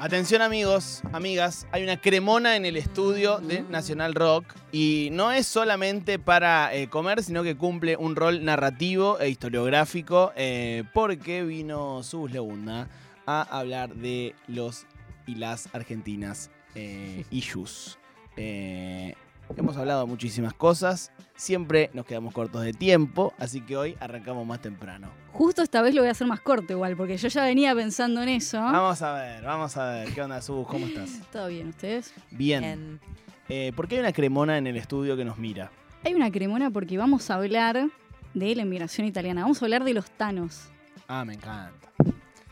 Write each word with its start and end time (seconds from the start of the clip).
Atención 0.00 0.42
amigos, 0.42 1.02
amigas, 1.12 1.66
hay 1.72 1.82
una 1.82 2.00
cremona 2.00 2.54
en 2.54 2.64
el 2.64 2.76
estudio 2.76 3.38
de 3.40 3.62
Nacional 3.62 4.14
Rock 4.14 4.44
y 4.70 5.08
no 5.10 5.32
es 5.32 5.44
solamente 5.48 6.20
para 6.20 6.72
eh, 6.72 6.88
comer, 6.88 7.20
sino 7.24 7.42
que 7.42 7.56
cumple 7.56 7.96
un 7.96 8.14
rol 8.14 8.44
narrativo 8.44 9.18
e 9.18 9.28
historiográfico 9.28 10.30
eh, 10.36 10.84
porque 10.94 11.42
vino 11.42 12.04
Sus 12.04 12.30
Legunda 12.30 12.88
a 13.26 13.42
hablar 13.42 13.92
de 13.92 14.36
los 14.46 14.86
y 15.26 15.34
las 15.34 15.68
argentinas 15.74 16.52
eh, 16.76 17.24
issues. 17.30 17.98
Hemos 19.56 19.76
hablado 19.76 20.06
muchísimas 20.06 20.52
cosas, 20.54 21.10
siempre 21.36 21.90
nos 21.92 22.06
quedamos 22.06 22.32
cortos 22.32 22.62
de 22.62 22.72
tiempo, 22.72 23.32
así 23.38 23.60
que 23.60 23.76
hoy 23.76 23.96
arrancamos 23.98 24.46
más 24.46 24.60
temprano. 24.60 25.08
Justo 25.32 25.62
esta 25.62 25.82
vez 25.82 25.94
lo 25.94 26.02
voy 26.02 26.08
a 26.08 26.12
hacer 26.12 26.26
más 26.26 26.40
corto 26.40 26.72
igual, 26.74 26.96
porque 26.96 27.16
yo 27.16 27.28
ya 27.28 27.42
venía 27.44 27.74
pensando 27.74 28.22
en 28.22 28.28
eso. 28.28 28.60
Vamos 28.60 29.02
a 29.02 29.14
ver, 29.14 29.42
vamos 29.44 29.76
a 29.76 29.90
ver, 29.90 30.12
¿qué 30.14 30.22
onda 30.22 30.40
Sus? 30.42 30.66
¿Cómo 30.68 30.86
estás? 30.86 31.10
¿Todo 31.32 31.48
bien 31.48 31.68
ustedes? 31.68 32.12
Bien. 32.30 32.64
En- 32.64 33.00
Eh, 33.50 33.72
¿Por 33.74 33.88
qué 33.88 33.94
hay 33.96 34.00
una 34.00 34.12
cremona 34.12 34.58
en 34.58 34.66
el 34.66 34.76
estudio 34.76 35.16
que 35.16 35.24
nos 35.24 35.38
mira? 35.38 35.70
Hay 36.04 36.12
una 36.14 36.30
cremona 36.30 36.70
porque 36.70 36.98
vamos 36.98 37.30
a 37.30 37.34
hablar 37.36 37.88
de 38.34 38.54
la 38.54 38.62
inmigración 38.62 39.06
italiana. 39.06 39.40
Vamos 39.42 39.62
a 39.62 39.64
hablar 39.64 39.84
de 39.84 39.94
los 39.94 40.10
tanos. 40.10 40.68
Ah, 41.08 41.24
me 41.24 41.32
encanta. 41.34 41.88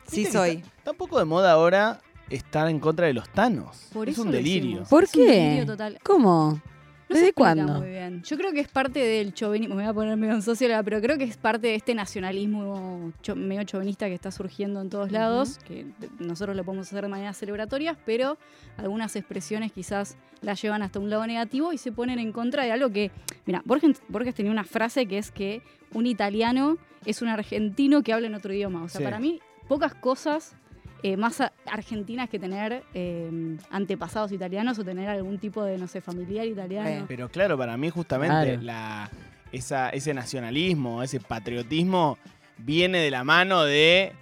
Sí 0.09 0.25
soy. 0.25 0.51
Está, 0.53 0.69
está 0.79 0.91
un 0.93 0.97
poco 0.97 1.19
de 1.19 1.27
moda 1.27 1.53
ahora 1.53 2.01
estar 2.31 2.67
en 2.71 2.81
contra 2.81 3.07
de 3.09 3.13
los 3.13 3.29
tanos. 3.29 3.89
Por 3.93 4.09
es 4.09 4.15
eso 4.15 4.23
un 4.23 4.29
lo 4.29 4.33
delirio. 4.39 4.71
hicimos. 4.71 4.89
¿Por 4.89 5.05
Es 5.05 5.15
un 5.15 5.23
qué? 5.27 5.31
delirio 5.33 5.67
total. 5.67 5.99
¿Cómo? 6.03 6.63
No 7.09 7.15
¿Desde 7.15 7.33
cuándo? 7.33 7.67
Muy 7.81 7.89
bien. 7.91 8.23
Yo 8.25 8.37
creo 8.37 8.53
que 8.53 8.59
es 8.61 8.69
parte 8.69 8.99
del 8.99 9.33
chauvinismo, 9.33 9.77
me 9.77 9.83
voy 9.83 9.91
a 9.91 9.95
poner 9.95 10.17
medio 10.17 10.35
en 10.35 10.43
socióloga, 10.43 10.83
pero 10.83 11.01
creo 11.01 11.17
que 11.17 11.25
es 11.25 11.37
parte 11.37 11.69
de 11.69 11.75
este 11.77 11.95
nacionalismo 11.95 13.13
cho- 13.23 13.37
medio 13.37 13.63
chauvinista 13.65 14.07
que 14.09 14.15
está 14.15 14.31
surgiendo 14.33 14.81
en 14.81 14.91
todos 14.91 15.13
lados, 15.13 15.59
que 15.59 15.87
nosotros 16.19 16.57
lo 16.57 16.65
podemos 16.65 16.89
hacer 16.89 17.03
de 17.03 17.09
maneras 17.09 17.37
celebratorias, 17.37 17.97
pero 18.05 18.39
algunas 18.77 19.15
expresiones 19.17 19.71
quizás 19.73 20.17
las 20.43 20.61
llevan 20.61 20.83
hasta 20.83 20.99
un 20.99 21.09
lado 21.09 21.27
negativo 21.27 21.73
y 21.73 21.79
se 21.79 21.93
ponen 21.93 22.19
en 22.19 22.33
contra 22.33 22.65
de 22.65 22.73
algo 22.73 22.91
que, 22.91 23.11
mira, 23.47 23.63
Borges, 23.65 24.03
Borges 24.09 24.35
tenía 24.35 24.51
una 24.51 24.65
frase 24.65 25.07
que 25.07 25.19
es 25.19 25.31
que 25.31 25.63
un 25.93 26.07
italiano 26.07 26.77
es 27.05 27.23
un 27.23 27.29
argentino 27.29 28.03
que 28.03 28.13
habla 28.13 28.27
en 28.27 28.35
otro 28.35 28.53
idioma. 28.53 28.83
O 28.83 28.89
sea, 28.89 28.99
Sí. 28.99 29.05
para 29.05 29.21
mí, 29.21 29.41
pocas 29.69 29.95
cosas 29.95 30.57
eh, 31.03 31.17
más 31.17 31.43
argentinas 31.67 32.29
que 32.29 32.39
tener 32.39 32.83
eh, 32.95 33.57
antepasados 33.71 34.33
italianos 34.33 34.79
o 34.79 34.85
tener 34.85 35.09
algún 35.09 35.39
tipo 35.39 35.63
de, 35.63 35.79
no 35.79 35.87
sé, 35.89 36.01
familiar 36.01 36.47
italiano. 36.47 36.89
Eh. 36.89 37.05
Pero 37.07 37.29
claro, 37.29 37.57
para 37.59 37.77
mí 37.77 37.91
justamente 37.91 38.27
Claro. 38.45 38.63
la, 38.63 39.11
esa, 39.53 39.91
ese 39.91 40.15
nacionalismo, 40.15 41.03
ese 41.03 41.21
patriotismo 41.21 42.19
viene 42.59 42.99
de 42.99 43.11
la 43.11 43.25
mano 43.25 43.63
de 43.65 44.13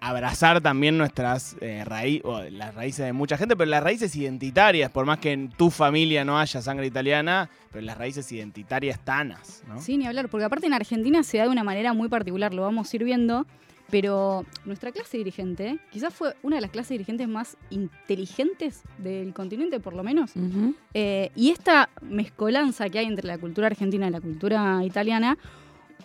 abrazar 0.00 0.60
también 0.60 0.98
nuestras 0.98 1.56
eh, 1.60 1.84
raíces, 1.84 2.52
las 2.52 2.74
raíces 2.74 3.06
de 3.06 3.12
mucha 3.12 3.36
gente, 3.38 3.54
pero 3.54 3.70
las 3.70 3.84
raíces 3.84 4.14
identitarias, 4.16 4.90
por 4.90 5.06
más 5.06 5.18
que 5.20 5.30
en 5.30 5.48
tu 5.50 5.70
familia 5.70 6.24
no 6.24 6.38
haya 6.40 6.60
sangre 6.60 6.86
italiana, 6.86 7.48
pero 7.70 7.84
las 7.84 7.96
raíces 7.96 8.30
identitarias 8.32 8.98
tanas, 8.98 9.62
¿no? 9.68 9.80
Sí, 9.80 9.96
ni 9.96 10.06
hablar, 10.08 10.28
porque 10.28 10.44
aparte 10.44 10.66
en 10.66 10.74
Argentina 10.74 11.22
se 11.22 11.38
da 11.38 11.44
de 11.44 11.50
una 11.50 11.62
manera 11.62 11.92
muy 11.92 12.08
particular, 12.08 12.52
lo 12.52 12.62
vamos 12.62 12.92
a 12.92 12.96
ir 12.96 13.04
viendo, 13.04 13.46
pero 13.92 14.46
nuestra 14.64 14.90
clase 14.90 15.18
dirigente 15.18 15.78
quizás 15.90 16.14
fue 16.14 16.34
una 16.42 16.56
de 16.56 16.62
las 16.62 16.70
clases 16.70 16.92
dirigentes 16.92 17.28
más 17.28 17.58
inteligentes 17.68 18.80
del 18.96 19.34
continente, 19.34 19.80
por 19.80 19.92
lo 19.92 20.02
menos. 20.02 20.32
Eh, 20.94 21.30
y 21.36 21.50
esta 21.50 21.90
mezcolanza 22.00 22.88
que 22.88 23.00
hay 23.00 23.04
entre 23.04 23.26
la 23.26 23.36
cultura 23.36 23.66
argentina 23.66 24.08
y 24.08 24.10
la 24.10 24.22
cultura 24.22 24.82
italiana, 24.82 25.36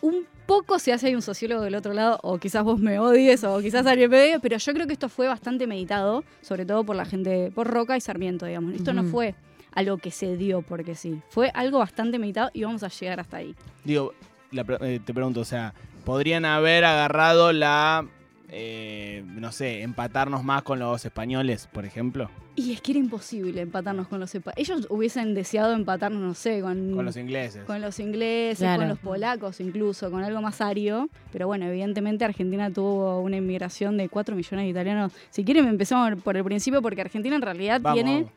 un 0.02 0.26
poco 0.46 0.80
se 0.80 0.92
hace 0.92 1.08
hay 1.08 1.16
un 1.16 1.22
sociólogo 1.22 1.62
del 1.62 1.76
otro 1.76 1.94
lado, 1.94 2.20
o 2.24 2.38
quizás 2.40 2.66
vos 2.66 2.78
me 2.78 3.00
odies, 3.00 3.46
o 3.46 3.62
quizás 3.62 3.86
alguien 3.86 4.12
me 4.12 4.18
odie, 4.18 4.40
pero 4.42 4.58
yo 4.58 4.74
creo 4.74 4.86
que 4.86 4.92
esto 4.92 5.08
fue 5.08 5.30
bastante 5.30 5.66
meditado, 5.66 6.26
sobre 6.42 6.66
todo 6.66 6.84
por 6.84 6.98
la 6.98 7.06
gente, 7.06 7.54
por 7.56 7.68
Roca 7.68 7.96
y 7.96 8.02
Sarmiento, 8.02 8.46
digamos. 8.46 8.74
Esto 8.74 8.92
no 8.92 9.06
fue 9.06 9.34
algo 9.72 9.98
que 9.98 10.12
se 10.12 10.36
dio 10.36 10.62
porque 10.62 10.94
sí, 10.94 11.22
fue 11.30 11.52
algo 11.54 11.80
bastante 11.80 12.20
meditado 12.20 12.50
y 12.52 12.66
vamos 12.66 12.84
a 12.84 12.90
llegar 12.90 13.22
hasta 13.22 13.38
ahí. 13.38 13.56
Digo, 13.86 14.14
la 14.52 14.66
eh, 14.82 15.00
te 15.06 15.14
pregunto, 15.14 15.40
o 15.40 15.46
sea, 15.46 15.74
¿podrían 16.08 16.46
haber 16.46 16.86
agarrado 16.86 17.52
la, 17.52 18.08
eh, 18.50 19.24
no 19.26 19.52
sé, 19.52 19.82
empatarnos 19.82 20.42
más 20.42 20.64
con 20.64 20.80
los 20.80 21.04
españoles, 21.04 21.68
por 21.70 21.84
ejemplo? 21.84 22.30
Y 22.56 22.72
es 22.72 22.80
que 22.82 22.94
era 22.94 23.00
imposible 23.00 23.60
empatarnos 23.60 24.08
con 24.08 24.22
los 24.22 24.34
epa- 24.34 24.54
Ellos 24.56 24.88
hubiesen 24.90 25.34
deseado 25.36 25.74
empatarnos, 25.74 26.22
no 26.22 26.34
sé, 26.34 26.62
con, 26.62 26.94
Con 26.96 27.04
los 27.04 27.18
ingleses. 27.18 27.66
con 27.66 27.82
los 27.82 28.00
ingleses, 28.00 28.60
Claro. 28.60 28.80
con 28.84 28.88
los 28.88 29.00
polacos 29.00 29.60
incluso, 29.60 30.10
con 30.10 30.24
algo 30.24 30.42
más 30.42 30.62
ario. 30.62 31.10
Pero 31.34 31.46
bueno, 31.48 31.66
evidentemente 31.66 32.24
Argentina 32.24 32.72
tuvo 32.72 33.20
una 33.20 33.36
inmigración 33.36 33.98
de 33.98 34.08
4 34.08 34.34
millones 34.34 34.64
de 34.64 34.70
italianos. 34.70 35.12
Si 35.30 35.44
quieren 35.44 35.68
empezamos 35.68 36.20
por 36.24 36.38
el 36.38 36.46
principio 36.46 36.82
porque 36.82 37.02
Argentina 37.02 37.36
en 37.36 37.42
realidad 37.42 37.82
Vamos, 37.82 37.96
tiene 38.02 38.14
vamos. 38.24 38.32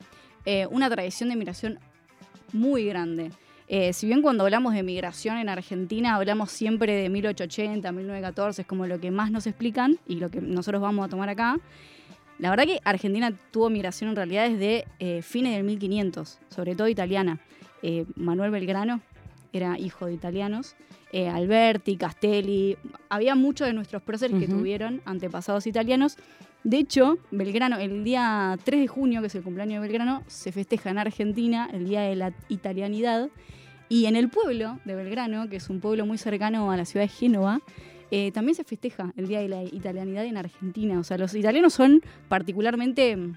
eh, 0.44 0.66
una 0.72 0.90
tradición 0.90 1.28
de 1.28 1.36
migración 1.36 1.78
muy 2.52 2.84
grande. 2.86 3.30
Eh, 3.72 3.92
si 3.92 4.08
bien 4.08 4.20
cuando 4.20 4.42
hablamos 4.42 4.74
de 4.74 4.82
migración 4.82 5.38
en 5.38 5.48
Argentina 5.48 6.16
hablamos 6.16 6.50
siempre 6.50 6.92
de 6.92 7.08
1880, 7.08 7.92
1914, 7.92 8.62
es 8.62 8.66
como 8.66 8.84
lo 8.88 8.98
que 8.98 9.12
más 9.12 9.30
nos 9.30 9.46
explican 9.46 9.96
y 10.08 10.16
lo 10.16 10.28
que 10.28 10.40
nosotros 10.40 10.82
vamos 10.82 11.06
a 11.06 11.08
tomar 11.08 11.28
acá, 11.28 11.56
la 12.40 12.50
verdad 12.50 12.64
que 12.64 12.80
Argentina 12.82 13.32
tuvo 13.52 13.70
migración 13.70 14.10
en 14.10 14.16
realidad 14.16 14.50
desde 14.50 14.86
eh, 14.98 15.22
fines 15.22 15.54
del 15.54 15.62
1500, 15.62 16.40
sobre 16.48 16.74
todo 16.74 16.88
italiana. 16.88 17.38
Eh, 17.82 18.06
Manuel 18.16 18.50
Belgrano 18.50 19.02
era 19.52 19.78
hijo 19.78 20.06
de 20.06 20.14
italianos, 20.14 20.74
eh, 21.12 21.28
Alberti, 21.28 21.96
Castelli, 21.96 22.76
había 23.08 23.36
muchos 23.36 23.68
de 23.68 23.72
nuestros 23.72 24.02
próceres 24.02 24.36
que 24.36 24.46
Ujú. 24.46 24.58
tuvieron 24.58 25.00
antepasados 25.04 25.68
italianos. 25.68 26.16
De 26.64 26.78
hecho, 26.78 27.18
Belgrano, 27.30 27.78
el 27.78 28.02
día 28.02 28.58
3 28.64 28.80
de 28.80 28.86
junio, 28.88 29.20
que 29.20 29.28
es 29.28 29.34
el 29.36 29.42
cumpleaños 29.42 29.80
de 29.80 29.88
Belgrano, 29.88 30.24
se 30.26 30.50
festeja 30.50 30.90
en 30.90 30.98
Argentina 30.98 31.68
el 31.72 31.86
Día 31.88 32.02
de 32.02 32.16
la 32.16 32.32
Italianidad. 32.48 33.28
Y 33.90 34.06
en 34.06 34.14
el 34.14 34.28
pueblo 34.30 34.78
de 34.84 34.94
Belgrano, 34.94 35.48
que 35.48 35.56
es 35.56 35.68
un 35.68 35.80
pueblo 35.80 36.06
muy 36.06 36.16
cercano 36.16 36.70
a 36.70 36.76
la 36.76 36.84
ciudad 36.84 37.04
de 37.04 37.08
Génova, 37.08 37.60
eh, 38.12 38.30
también 38.30 38.54
se 38.54 38.62
festeja 38.62 39.12
el 39.16 39.26
Día 39.26 39.40
de 39.40 39.48
la 39.48 39.64
Italianidad 39.64 40.24
en 40.24 40.36
Argentina. 40.36 40.98
O 41.00 41.02
sea, 41.02 41.18
los 41.18 41.34
italianos 41.34 41.74
son 41.74 42.00
particularmente 42.28 43.16
mm, 43.16 43.34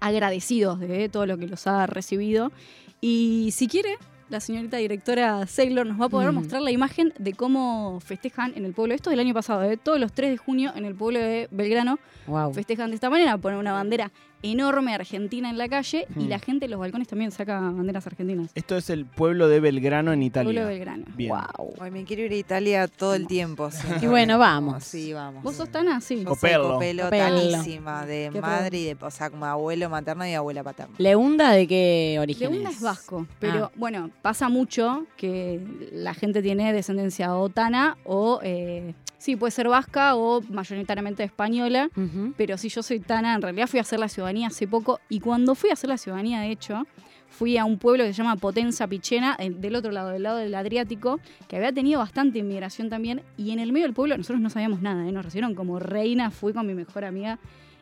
agradecidos 0.00 0.78
de 0.78 1.08
todo 1.08 1.24
lo 1.24 1.38
que 1.38 1.46
los 1.46 1.66
ha 1.66 1.86
recibido. 1.86 2.52
Y 3.00 3.48
si 3.52 3.66
quiere, 3.66 3.96
la 4.28 4.40
señorita 4.40 4.76
directora 4.76 5.46
Saylor 5.46 5.86
nos 5.86 6.00
va 6.00 6.04
a 6.06 6.08
poder 6.10 6.32
mostrar 6.32 6.60
la 6.62 6.70
imagen 6.70 7.12
de 7.18 7.32
cómo 7.32 7.98
festejan 8.00 8.52
en 8.56 8.64
el 8.64 8.74
pueblo. 8.74 8.94
Esto 8.94 9.10
del 9.10 9.20
año 9.20 9.34
pasado, 9.34 9.62
¿eh? 9.64 9.76
todos 9.76 9.98
los 9.98 10.12
3 10.12 10.30
de 10.32 10.36
junio 10.36 10.72
en 10.74 10.84
el 10.84 10.94
pueblo 10.94 11.18
de 11.18 11.48
Belgrano 11.50 11.98
Wow. 12.26 12.52
festejan 12.54 12.90
de 12.90 12.94
esta 12.96 13.10
manera, 13.10 13.36
ponen 13.38 13.58
una 13.58 13.72
bandera 13.72 14.12
enorme 14.42 14.94
argentina 14.94 15.48
en 15.50 15.58
la 15.58 15.68
calle 15.68 16.06
y 16.16 16.24
Hmm. 16.24 16.28
la 16.28 16.38
gente 16.38 16.64
en 16.66 16.70
los 16.72 16.80
balcones 16.80 17.08
también 17.08 17.30
saca 17.30 17.60
banderas 17.60 18.06
argentinas. 18.06 18.50
Esto 18.54 18.76
es 18.76 18.90
el 18.90 19.06
pueblo 19.06 19.48
de 19.48 19.60
Belgrano 19.60 20.12
en 20.12 20.22
Italia. 20.22 20.46
Pueblo 20.46 20.62
de 20.62 20.66
Belgrano. 20.74 21.04
Bien. 21.16 21.30
Wow. 21.30 21.74
Ay, 21.80 21.90
me 21.90 22.04
quiero 22.04 22.22
ir 22.22 22.32
a 22.32 22.36
Italia 22.36 22.88
todo 22.88 23.14
el 23.14 23.26
tiempo. 23.26 23.70
Y 24.02 24.06
bueno, 24.06 24.38
vamos. 24.38 24.84
Sí, 24.84 25.12
vamos. 25.12 25.42
¿Vos 25.42 25.56
sos 25.56 25.68
Tana? 25.70 26.00
Sí. 26.00 26.16
Yo 26.16 26.22
soy 26.22 26.34
Copelo. 26.34 26.72
copelo, 26.74 27.08
tanísima, 27.10 28.04
de 28.06 28.30
madre 28.40 28.78
y 28.78 28.84
de, 28.86 28.96
o 29.00 29.10
sea, 29.10 29.30
como 29.30 29.44
abuelo 29.46 29.88
materno 29.90 30.26
y 30.26 30.34
abuela 30.34 30.62
paterna. 30.62 30.94
¿Leunda 30.98 31.52
de 31.52 31.66
qué 31.66 32.16
origen 32.20 32.50
Leunda 32.52 32.70
es? 32.70 32.76
es 32.76 32.82
vasco, 32.82 33.26
pero 33.38 33.66
Ah. 33.66 33.72
bueno, 33.76 34.10
pasa 34.22 34.48
mucho 34.48 35.06
que 35.16 35.60
la 35.92 36.14
gente 36.14 36.42
tiene 36.42 36.72
descendencia 36.72 37.34
o 37.36 37.48
tana 37.48 37.96
o, 38.04 38.40
eh, 38.42 38.94
sí, 39.18 39.36
puede 39.36 39.50
ser 39.52 39.68
vasca 39.68 40.14
o 40.16 40.40
mayoritariamente 40.42 41.22
española, 41.24 41.90
pero 42.36 42.56
si 42.58 42.68
yo 42.68 42.82
soy 42.82 43.00
tana, 43.00 43.34
en 43.34 43.42
realidad 43.42 43.66
fui 43.66 43.78
a 43.78 43.82
hacer 43.82 43.98
la 44.00 44.08
ciudadanía 44.08 44.31
hace 44.46 44.66
poco 44.66 45.00
y 45.08 45.20
cuando 45.20 45.54
fui 45.54 45.70
a 45.70 45.74
hacer 45.74 45.88
la 45.88 45.98
ciudadanía, 45.98 46.40
de 46.40 46.50
hecho, 46.50 46.86
fui 47.28 47.56
a 47.56 47.64
un 47.64 47.78
pueblo 47.78 48.04
que 48.04 48.12
se 48.12 48.18
llama 48.22 48.36
Potenza 48.36 48.86
Pichena, 48.86 49.36
del 49.38 49.74
otro 49.74 49.90
lado, 49.90 50.10
del 50.10 50.22
lado 50.22 50.36
del 50.38 50.54
Adriático, 50.54 51.18
que 51.48 51.56
había 51.56 51.72
tenido 51.72 51.98
bastante 52.00 52.38
inmigración 52.40 52.88
también, 52.90 53.22
y 53.38 53.52
en 53.52 53.58
el 53.58 53.72
medio 53.72 53.86
del 53.86 53.94
pueblo 53.94 54.16
nosotros 54.16 54.40
no 54.40 54.50
sabíamos 54.50 54.82
nada, 54.82 55.08
¿eh? 55.08 55.12
nos 55.12 55.24
recibieron 55.24 55.54
como 55.54 55.78
reina, 55.78 56.30
fui 56.30 56.52
con 56.52 56.66
mi 56.66 56.74
mejor 56.74 57.04
amiga, 57.04 57.38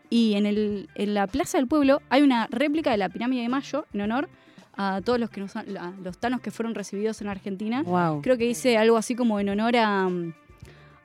y 0.09 0.35
en, 0.35 0.47
el, 0.47 0.89
en 0.95 1.15
la 1.15 1.27
plaza 1.27 1.59
del 1.59 1.67
pueblo 1.67 2.01
hay 2.11 2.23
una 2.23 2.47
réplica 2.51 2.91
de 2.91 2.97
la 2.97 3.09
pirámide 3.09 3.43
de 3.43 3.49
Mayo 3.49 3.87
en 3.93 4.01
honor 4.03 4.29
a 4.77 5.01
todos 5.05 5.19
los, 5.19 5.31
que 5.31 5.41
nos 5.41 5.55
han- 5.57 5.77
a 5.77 5.93
los 6.03 6.19
tanos 6.19 6.41
que 6.41 6.51
fueron 6.51 6.75
recibidos 6.75 7.21
en 7.21 7.29
Argentina. 7.29 7.83
Wow. 7.83 8.23
Creo 8.23 8.39
que 8.39 8.45
dice 8.45 8.79
algo 8.79 8.97
así 8.97 9.15
como 9.15 9.39
en 9.41 9.49
honor 9.49 9.77
a... 9.77 10.09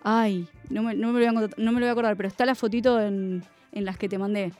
Ay, 0.04 0.48
no 0.69 0.84
me, 0.84 0.94
no 0.94 1.12
me 1.12 1.19
lo, 1.19 1.34
voy 1.34 1.44
a, 1.46 1.50
no 1.58 1.72
me 1.72 1.80
lo 1.80 1.86
voy 1.86 1.88
a 1.88 1.92
acordar, 1.92 2.16
pero 2.16 2.28
está 2.28 2.46
la 2.46 2.54
fotito 2.56 3.02
en, 3.02 3.44
en 3.72 3.86
las 3.86 3.98
que 3.98 4.08
te 4.08 4.18
mandé. 4.19 4.54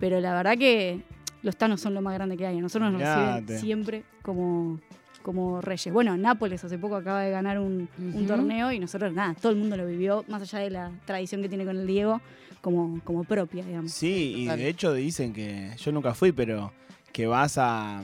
Pero 0.00 0.18
la 0.20 0.34
verdad 0.34 0.56
que 0.58 1.02
los 1.42 1.56
tanos 1.56 1.80
son 1.80 1.94
lo 1.94 2.02
más 2.02 2.14
grande 2.14 2.36
que 2.36 2.46
hay. 2.46 2.58
A 2.58 2.60
nosotros 2.60 2.90
nos 2.90 3.00
Mirate. 3.00 3.40
reciben 3.40 3.60
siempre 3.60 4.02
como, 4.22 4.80
como 5.22 5.60
reyes. 5.60 5.92
Bueno, 5.92 6.16
Nápoles 6.16 6.64
hace 6.64 6.78
poco 6.78 6.96
acaba 6.96 7.20
de 7.22 7.30
ganar 7.30 7.58
un, 7.60 7.88
torneo 8.26 8.72
y 8.72 8.78
nosotros, 8.78 9.12
nada, 9.12 9.34
todo 9.34 9.52
el 9.52 9.58
mundo 9.58 9.76
lo 9.76 9.86
vivió, 9.86 10.24
más 10.28 10.42
allá 10.42 10.58
de 10.60 10.70
la 10.70 10.90
tradición 11.04 11.42
que 11.42 11.48
tiene 11.48 11.64
con 11.64 11.76
el 11.76 11.86
Diego, 11.86 12.20
como, 12.60 13.00
como 13.04 13.24
propia, 13.24 13.64
digamos. 13.64 13.92
Sí, 13.92 14.34
y 14.38 14.46
de 14.46 14.68
hecho 14.68 14.92
dicen 14.94 15.32
que 15.32 15.70
yo 15.78 15.92
nunca 15.92 16.14
fui, 16.14 16.32
pero 16.32 16.72
que 17.12 17.26
vas 17.26 17.58
a, 17.58 18.00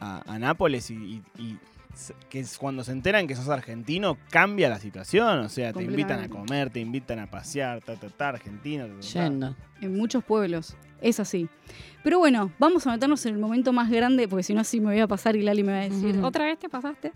a, 0.00 0.22
a 0.34 0.38
Nápoles 0.38 0.90
y, 0.90 0.94
y- 0.94 1.22
y 1.38 1.50
s- 1.52 1.58
que 2.28 2.40
es 2.40 2.58
cuando 2.58 2.84
se 2.84 2.92
enteran 2.92 3.26
que 3.26 3.34
sos 3.34 3.48
argentino, 3.48 4.18
cambia 4.30 4.68
la 4.68 4.78
situación. 4.78 5.40
O 5.40 5.48
sea, 5.48 5.72
te 5.72 5.82
invitan 5.82 6.20
a 6.20 6.28
comer, 6.28 6.70
te 6.70 6.80
invitan 6.80 7.18
a 7.18 7.30
pasear, 7.30 7.82
ta, 7.82 7.96
ta, 7.96 8.08
ta, 8.08 8.28
argentino. 8.30 8.86
ta. 8.86 9.00
Yendo. 9.00 9.56
En 9.80 9.96
muchos 9.96 10.24
pueblos. 10.24 10.76
Es 11.00 11.20
así. 11.20 11.48
Pero 12.02 12.18
bueno, 12.18 12.52
vamos 12.58 12.86
a 12.86 12.92
meternos 12.92 13.24
en 13.26 13.34
el 13.34 13.40
momento 13.40 13.72
más 13.72 13.90
grande, 13.90 14.28
porque 14.28 14.42
si 14.42 14.54
no, 14.54 14.64
sí 14.64 14.80
me 14.80 14.86
voy 14.86 15.00
a 15.00 15.06
pasar 15.06 15.36
y 15.36 15.42
Lali 15.42 15.62
me 15.62 15.72
va 15.72 15.78
a 15.80 15.88
decir. 15.88 16.18
¿otra 16.22 16.44
vez 16.46 16.58
te 16.58 16.68
pasaste? 16.68 17.12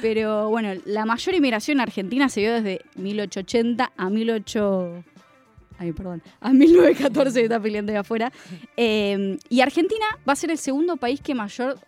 Pero 0.00 0.48
bueno, 0.48 0.80
la 0.84 1.04
mayor 1.04 1.34
inmigración 1.34 1.80
argentina 1.80 2.28
se 2.28 2.40
dio 2.40 2.52
desde 2.54 2.82
1880 2.96 3.92
a 3.96 4.10
18... 4.10 5.04
Ay, 5.80 5.92
perdón. 5.92 6.22
A 6.40 6.52
1914 6.52 7.42
está 7.42 7.60
peleando 7.60 7.92
de 7.92 7.98
afuera. 7.98 8.32
Eh, 8.76 9.38
y 9.48 9.60
Argentina 9.60 10.06
va 10.28 10.32
a 10.32 10.36
ser 10.36 10.50
el 10.50 10.58
segundo 10.58 10.96
país 10.96 11.20
que 11.20 11.34
mayor, 11.34 11.78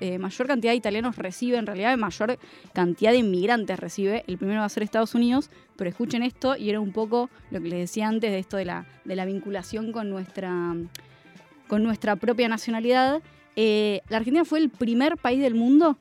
eh, 0.00 0.18
mayor 0.18 0.46
cantidad 0.46 0.72
de 0.72 0.76
italianos 0.76 1.16
recibe, 1.16 1.58
en 1.58 1.66
realidad 1.66 1.96
mayor 1.96 2.38
cantidad 2.72 3.12
de 3.12 3.18
inmigrantes 3.18 3.78
recibe. 3.78 4.24
El 4.26 4.38
primero 4.38 4.60
va 4.60 4.66
a 4.66 4.68
ser 4.68 4.82
Estados 4.82 5.14
Unidos, 5.14 5.50
pero 5.76 5.90
escuchen 5.90 6.22
esto, 6.22 6.56
y 6.56 6.70
era 6.70 6.80
un 6.80 6.92
poco 6.92 7.30
lo 7.50 7.60
que 7.60 7.68
les 7.68 7.78
decía 7.78 8.08
antes 8.08 8.30
de 8.30 8.38
esto 8.38 8.56
de 8.56 8.64
la, 8.64 8.86
de 9.04 9.16
la 9.16 9.24
vinculación 9.24 9.92
con 9.92 10.10
nuestra, 10.10 10.74
con 11.66 11.82
nuestra 11.82 12.16
propia 12.16 12.48
nacionalidad. 12.48 13.22
Eh, 13.56 14.00
la 14.08 14.18
Argentina 14.18 14.44
fue 14.44 14.60
el 14.60 14.70
primer 14.70 15.16
país 15.16 15.40
del 15.42 15.54
mundo 15.54 15.98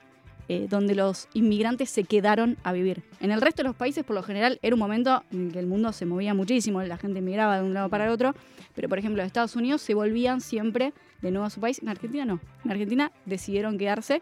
eh, 0.50 0.68
donde 0.70 0.96
los 0.96 1.28
inmigrantes 1.34 1.90
se 1.90 2.04
quedaron 2.04 2.58
a 2.64 2.72
vivir. 2.72 3.04
En 3.20 3.32
el 3.32 3.42
resto 3.42 3.64
de 3.64 3.68
los 3.70 3.76
países, 3.76 4.06
por 4.06 4.16
lo 4.16 4.24
general, 4.24 4.60
era 4.62 4.76
un 4.76 4.80
momento 4.80 5.24
en 5.32 5.48
el 5.48 5.52
que 5.52 5.60
el 5.60 5.68
mundo 5.68 5.92
se 5.92 6.06
movía 6.06 6.34
muchísimo, 6.34 6.82
la 6.82 6.98
gente 6.98 7.22
migraba 7.22 7.58
de 7.58 7.64
un 7.64 7.74
lado 7.74 7.90
para 7.90 8.06
el 8.06 8.12
otro, 8.12 8.34
pero 8.74 8.88
por 8.88 8.98
ejemplo, 8.98 9.22
en 9.22 9.28
Estados 9.28 9.56
Unidos 9.56 9.82
se 9.82 9.94
volvían 9.94 10.40
siempre 10.40 10.94
de 11.22 11.32
nuevo 11.32 11.46
a 11.46 11.50
su 11.50 11.60
país. 11.60 11.80
En 11.82 11.90
Argentina 11.90 12.26
no. 12.26 12.40
En 12.64 12.72
Argentina 12.72 13.12
decidieron 13.26 13.78
quedarse 13.78 14.22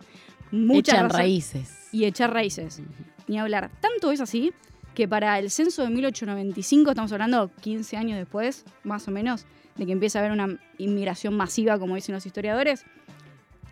muchas 0.51 0.95
Echan 0.95 1.09
raíces. 1.09 1.89
y 1.91 2.05
echar 2.05 2.33
raíces. 2.33 2.81
Ni 3.27 3.37
hablar. 3.37 3.71
Tanto 3.81 4.11
es 4.11 4.21
así 4.21 4.53
que 4.93 5.07
para 5.07 5.37
el 5.39 5.51
censo 5.51 5.83
de 5.83 5.89
1895, 5.89 6.91
estamos 6.91 7.11
hablando 7.11 7.51
15 7.61 7.97
años 7.97 8.17
después, 8.17 8.65
más 8.83 9.07
o 9.07 9.11
menos, 9.11 9.45
de 9.75 9.85
que 9.85 9.91
empieza 9.91 10.19
a 10.19 10.21
haber 10.21 10.31
una 10.31 10.57
inmigración 10.77 11.35
masiva, 11.35 11.77
como 11.77 11.95
dicen 11.95 12.15
los 12.15 12.25
historiadores, 12.25 12.85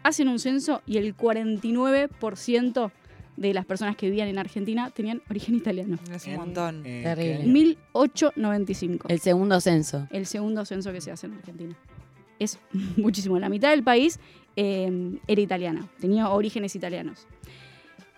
hacen 0.03 0.27
un 0.27 0.39
censo 0.39 0.81
y 0.85 0.97
el 0.97 1.15
49% 1.15 2.91
de 3.35 3.53
las 3.53 3.65
personas 3.65 3.95
que 3.95 4.07
vivían 4.07 4.27
en 4.27 4.37
Argentina 4.37 4.91
tenían 4.91 5.21
origen 5.29 5.55
italiano. 5.55 5.97
Es 6.13 6.25
un 6.27 6.31
En, 6.33 6.39
montón. 6.39 6.83
eh, 6.85 7.01
Terrible. 7.03 7.37
¿qué 7.37 7.43
año? 7.43 7.53
1895. 7.53 9.07
El 9.09 9.19
segundo 9.19 9.59
censo. 9.59 10.07
el 10.11 10.25
segundo 10.25 10.65
censo 10.65 10.91
que 10.91 11.01
se 11.01 11.11
hace 11.11 11.27
en 11.27 11.33
Argentina. 11.33 11.75
Es 12.39 12.59
muchísimo. 12.97 13.39
La 13.39 13.49
mitad 13.49 13.71
del 13.71 13.83
país 13.83 14.19
eh, 14.55 15.17
era 15.27 15.41
italiana, 15.41 15.87
tenía 15.99 16.29
orígenes 16.29 16.75
italianos. 16.75 17.25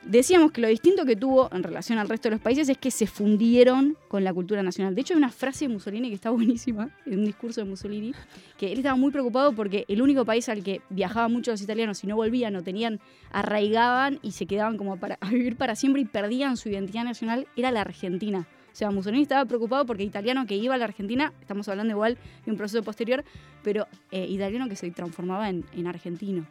Decíamos 0.05 0.51
que 0.51 0.61
lo 0.61 0.67
distinto 0.67 1.03
que 1.03 1.15
tuvo 1.15 1.49
en 1.51 1.63
relación 1.63 1.97
al 1.97 2.07
resto 2.07 2.29
de 2.29 2.35
los 2.35 2.41
países 2.41 2.69
es 2.69 2.77
que 2.77 2.91
se 2.91 3.07
fundieron 3.07 3.97
con 4.07 4.23
la 4.23 4.31
cultura 4.35 4.61
nacional. 4.61 4.93
De 4.93 5.01
hecho, 5.01 5.15
hay 5.15 5.17
una 5.17 5.31
frase 5.31 5.65
de 5.65 5.73
Mussolini 5.73 6.09
que 6.09 6.15
está 6.15 6.29
buenísima, 6.31 6.91
en 7.07 7.19
un 7.19 7.25
discurso 7.25 7.61
de 7.61 7.67
Mussolini, 7.67 8.13
que 8.55 8.71
él 8.71 8.77
estaba 8.77 8.95
muy 8.95 9.11
preocupado 9.11 9.53
porque 9.53 9.83
el 9.87 10.03
único 10.03 10.23
país 10.23 10.47
al 10.47 10.63
que 10.63 10.81
viajaban 10.91 11.33
muchos 11.33 11.59
italianos 11.59 12.03
y 12.03 12.07
no 12.07 12.17
volvían 12.17 12.55
o 12.55 12.61
tenían, 12.61 12.99
arraigaban 13.31 14.19
y 14.21 14.33
se 14.33 14.45
quedaban 14.45 14.77
como 14.77 14.97
para 14.97 15.17
a 15.21 15.29
vivir 15.31 15.55
para 15.55 15.75
siempre 15.75 16.03
y 16.03 16.05
perdían 16.05 16.55
su 16.55 16.69
identidad 16.69 17.03
nacional, 17.03 17.47
era 17.55 17.71
la 17.71 17.81
Argentina. 17.81 18.45
O 18.71 18.75
sea, 18.75 18.91
Mussolini 18.91 19.23
estaba 19.23 19.45
preocupado 19.45 19.87
porque 19.87 20.03
italiano 20.03 20.45
que 20.45 20.55
iba 20.55 20.75
a 20.75 20.77
la 20.77 20.85
Argentina, 20.85 21.33
estamos 21.41 21.67
hablando 21.67 21.93
igual 21.93 22.19
de 22.45 22.51
un 22.51 22.57
proceso 22.57 22.83
posterior, 22.83 23.23
pero 23.63 23.87
eh, 24.11 24.27
italiano 24.29 24.69
que 24.69 24.75
se 24.75 24.91
transformaba 24.91 25.49
en, 25.49 25.65
en 25.75 25.87
argentino. 25.87 26.45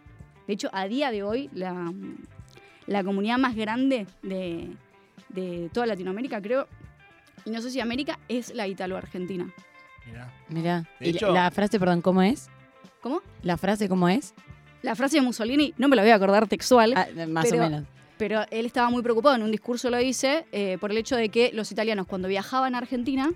De 0.49 0.55
hecho, 0.55 0.71
a 0.73 0.89
día 0.89 1.11
de 1.11 1.23
hoy, 1.23 1.51
la, 1.53 1.93
la 2.87 3.03
comunidad 3.05 3.39
más 3.39 3.55
grande 3.57 4.07
de, 4.23 4.69
de 5.31 5.71
toda 5.73 5.87
Latinoamérica, 5.87 6.41
creo, 6.43 6.67
y 7.45 7.51
no 7.51 7.61
sé 7.61 7.71
si 7.71 7.81
América, 7.81 8.19
es 8.29 8.55
la 8.55 8.67
italo-argentina. 8.67 9.51
Mirá. 10.07 10.33
Mirá. 10.49 10.81
De 11.01 11.09
¿Y 11.09 11.13
la- 11.13 11.17
hecho- 11.19 11.33
la 11.33 11.51
frase, 11.51 11.79
perdón, 11.79 12.01
cómo 12.03 12.23
es? 12.23 12.49
¿Cómo? 13.01 13.21
¿La 13.43 13.57
frase 13.57 13.89
cómo 13.89 14.09
es? 14.09 14.35
La 14.83 14.95
frase 14.95 15.17
de 15.17 15.23
Mussolini, 15.23 15.73
no 15.79 15.89
me 15.89 15.97
la 15.97 16.03
voy 16.03 16.11
a 16.11 16.15
acordar 16.17 16.47
textual, 16.47 16.95
Ah, 16.97 17.07
más 17.29 17.47
Pero- 17.51 17.63
o 17.65 17.69
menos. 17.71 17.85
pero 18.19 18.43
él 18.51 18.67
estaba 18.67 18.91
muy 18.91 19.03
preocupado, 19.03 19.35
en 19.37 19.43
un 19.43 19.51
discurso 19.51 19.89
lo 19.91 19.97
dice, 19.99 20.47
eh, 20.53 20.77
por 20.81 20.91
el 20.91 20.99
hecho 20.99 21.17
de 21.17 21.29
que 21.31 21.51
los 21.53 21.73
italianos 21.73 22.07
cuando 22.07 22.29
viajaban 22.29 22.75
a 22.75 22.79
Argentina 22.79 23.31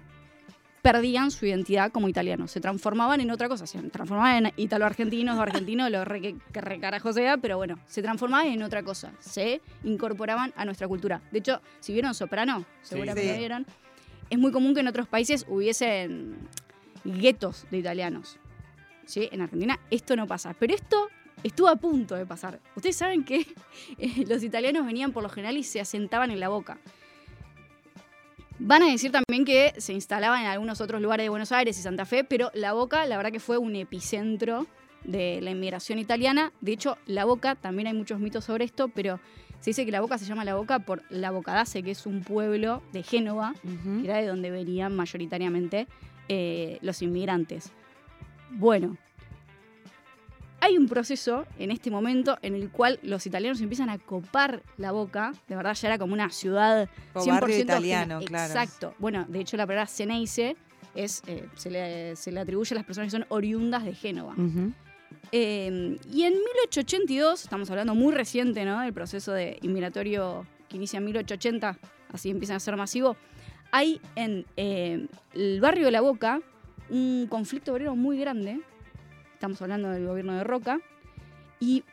perdían 0.82 1.30
su 1.30 1.44
identidad 1.46 1.90
como 1.92 2.08
italianos, 2.08 2.50
se 2.50 2.60
transformaban 2.60 3.20
en 3.20 3.30
otra 3.30 3.48
cosa, 3.48 3.66
se 3.66 3.80
transformaban 3.90 4.46
en 4.46 4.52
italo-argentinos 4.56 5.38
o 5.38 5.42
argentinos, 5.42 5.90
lo 5.90 6.04
re, 6.04 6.20
que, 6.20 6.36
re 6.60 6.78
carajo 6.78 7.12
sea, 7.12 7.36
pero 7.36 7.56
bueno, 7.56 7.78
se 7.86 8.00
transformaban 8.02 8.46
en 8.48 8.62
otra 8.62 8.82
cosa, 8.82 9.12
se 9.18 9.60
incorporaban 9.84 10.52
a 10.56 10.64
nuestra 10.64 10.86
cultura. 10.88 11.20
De 11.32 11.40
hecho, 11.40 11.60
si 11.80 11.92
vieron 11.92 12.14
Soprano, 12.14 12.64
seguramente 12.82 13.32
Sí. 13.32 13.38
vieron, 13.38 13.66
es 14.30 14.38
muy 14.38 14.52
común 14.52 14.74
que 14.74 14.80
en 14.80 14.88
otros 14.88 15.08
países 15.08 15.44
hubiesen 15.48 16.36
guetos 17.04 17.66
de 17.70 17.78
italianos. 17.78 18.38
¿Sí? 19.06 19.28
En 19.32 19.40
Argentina 19.40 19.78
esto 19.90 20.16
no 20.16 20.26
pasa, 20.26 20.54
pero 20.58 20.74
esto 20.74 21.08
estuvo 21.42 21.68
a 21.68 21.76
punto 21.76 22.14
de 22.14 22.26
pasar. 22.26 22.60
Ustedes 22.76 22.96
saben 22.96 23.24
que 23.24 23.46
eh, 23.98 24.24
los 24.28 24.42
italianos 24.42 24.84
venían 24.84 25.12
por 25.12 25.22
lo 25.22 25.30
general 25.30 25.56
y 25.56 25.62
se 25.64 25.80
asentaban 25.80 26.30
en 26.30 26.40
la 26.40 26.48
boca. 26.50 26.78
Van 28.60 28.82
a 28.82 28.86
decir 28.86 29.12
también 29.12 29.44
que 29.44 29.72
se 29.78 29.92
instalaban 29.92 30.42
en 30.42 30.48
algunos 30.48 30.80
otros 30.80 31.00
lugares 31.00 31.24
de 31.24 31.28
Buenos 31.28 31.52
Aires 31.52 31.78
y 31.78 31.82
Santa 31.82 32.04
Fe, 32.04 32.24
pero 32.24 32.50
La 32.54 32.72
Boca, 32.72 33.06
la 33.06 33.16
verdad 33.16 33.30
que 33.30 33.38
fue 33.38 33.56
un 33.56 33.76
epicentro 33.76 34.66
de 35.04 35.40
la 35.40 35.50
inmigración 35.50 36.00
italiana. 36.00 36.52
De 36.60 36.72
hecho, 36.72 36.98
La 37.06 37.24
Boca, 37.24 37.54
también 37.54 37.86
hay 37.86 37.94
muchos 37.94 38.18
mitos 38.18 38.44
sobre 38.44 38.64
esto, 38.64 38.88
pero 38.88 39.20
se 39.60 39.70
dice 39.70 39.84
que 39.86 39.92
La 39.92 40.00
Boca 40.00 40.18
se 40.18 40.24
llama 40.24 40.44
La 40.44 40.56
Boca 40.56 40.80
por 40.80 41.02
La 41.08 41.30
Bocadace, 41.30 41.84
que 41.84 41.92
es 41.92 42.04
un 42.04 42.22
pueblo 42.22 42.82
de 42.92 43.04
Génova, 43.04 43.54
que 43.62 44.04
era 44.04 44.18
de 44.18 44.26
donde 44.26 44.50
venían 44.50 44.94
mayoritariamente 44.94 45.86
eh, 46.28 46.78
los 46.82 47.00
inmigrantes. 47.00 47.70
Bueno, 48.50 48.96
hay 50.60 50.76
un 50.76 50.88
proceso 50.88 51.46
en 51.58 51.70
este 51.70 51.90
momento 51.90 52.38
en 52.42 52.54
el 52.54 52.70
cual 52.70 52.98
los 53.02 53.26
italianos 53.26 53.60
empiezan 53.60 53.90
a 53.90 53.98
copar 53.98 54.62
la 54.76 54.92
boca, 54.92 55.32
de 55.48 55.56
verdad 55.56 55.74
ya 55.74 55.88
era 55.88 55.98
como 55.98 56.14
una 56.14 56.30
ciudad 56.30 56.88
O 57.14 57.20
100% 57.20 57.40
barrio 57.40 57.58
italiano, 57.58 58.20
claro. 58.24 58.52
Exacto. 58.52 58.94
Bueno, 58.98 59.24
de 59.28 59.40
hecho 59.40 59.56
la 59.56 59.66
palabra 59.66 59.86
Ceneice 59.86 60.56
es, 60.94 61.22
eh, 61.26 61.46
se, 61.54 61.70
le, 61.70 62.16
se 62.16 62.32
le 62.32 62.40
atribuye 62.40 62.74
a 62.74 62.76
las 62.76 62.84
personas 62.84 63.06
que 63.06 63.18
son 63.18 63.26
oriundas 63.28 63.84
de 63.84 63.94
Génova. 63.94 64.32
Ujú. 64.32 64.72
Eh, 65.32 65.98
y 66.10 66.22
en 66.22 66.32
1882, 66.32 67.44
estamos 67.44 67.70
hablando 67.70 67.94
muy 67.94 68.12
reciente, 68.12 68.64
¿no? 68.64 68.82
El 68.82 68.92
proceso 68.92 69.32
de 69.32 69.58
inmigratorio 69.62 70.46
que 70.68 70.76
inicia 70.76 70.98
en 70.98 71.04
1880, 71.04 71.78
así 72.12 72.30
empieza 72.30 72.56
a 72.56 72.60
ser 72.60 72.76
masivo. 72.76 73.16
Hay 73.70 74.00
en 74.16 74.46
eh, 74.56 75.06
el 75.34 75.60
barrio 75.60 75.86
de 75.86 75.90
La 75.90 76.00
Boca 76.00 76.40
un 76.90 77.26
conflicto 77.28 77.72
obrero 77.72 77.94
muy 77.94 78.18
grande. 78.18 78.60
Estamos 79.38 79.62
hablando 79.62 79.90
del 79.90 80.04
gobierno 80.04 80.36
de 80.36 80.42
Roca. 80.42 80.80
Y 81.60 81.84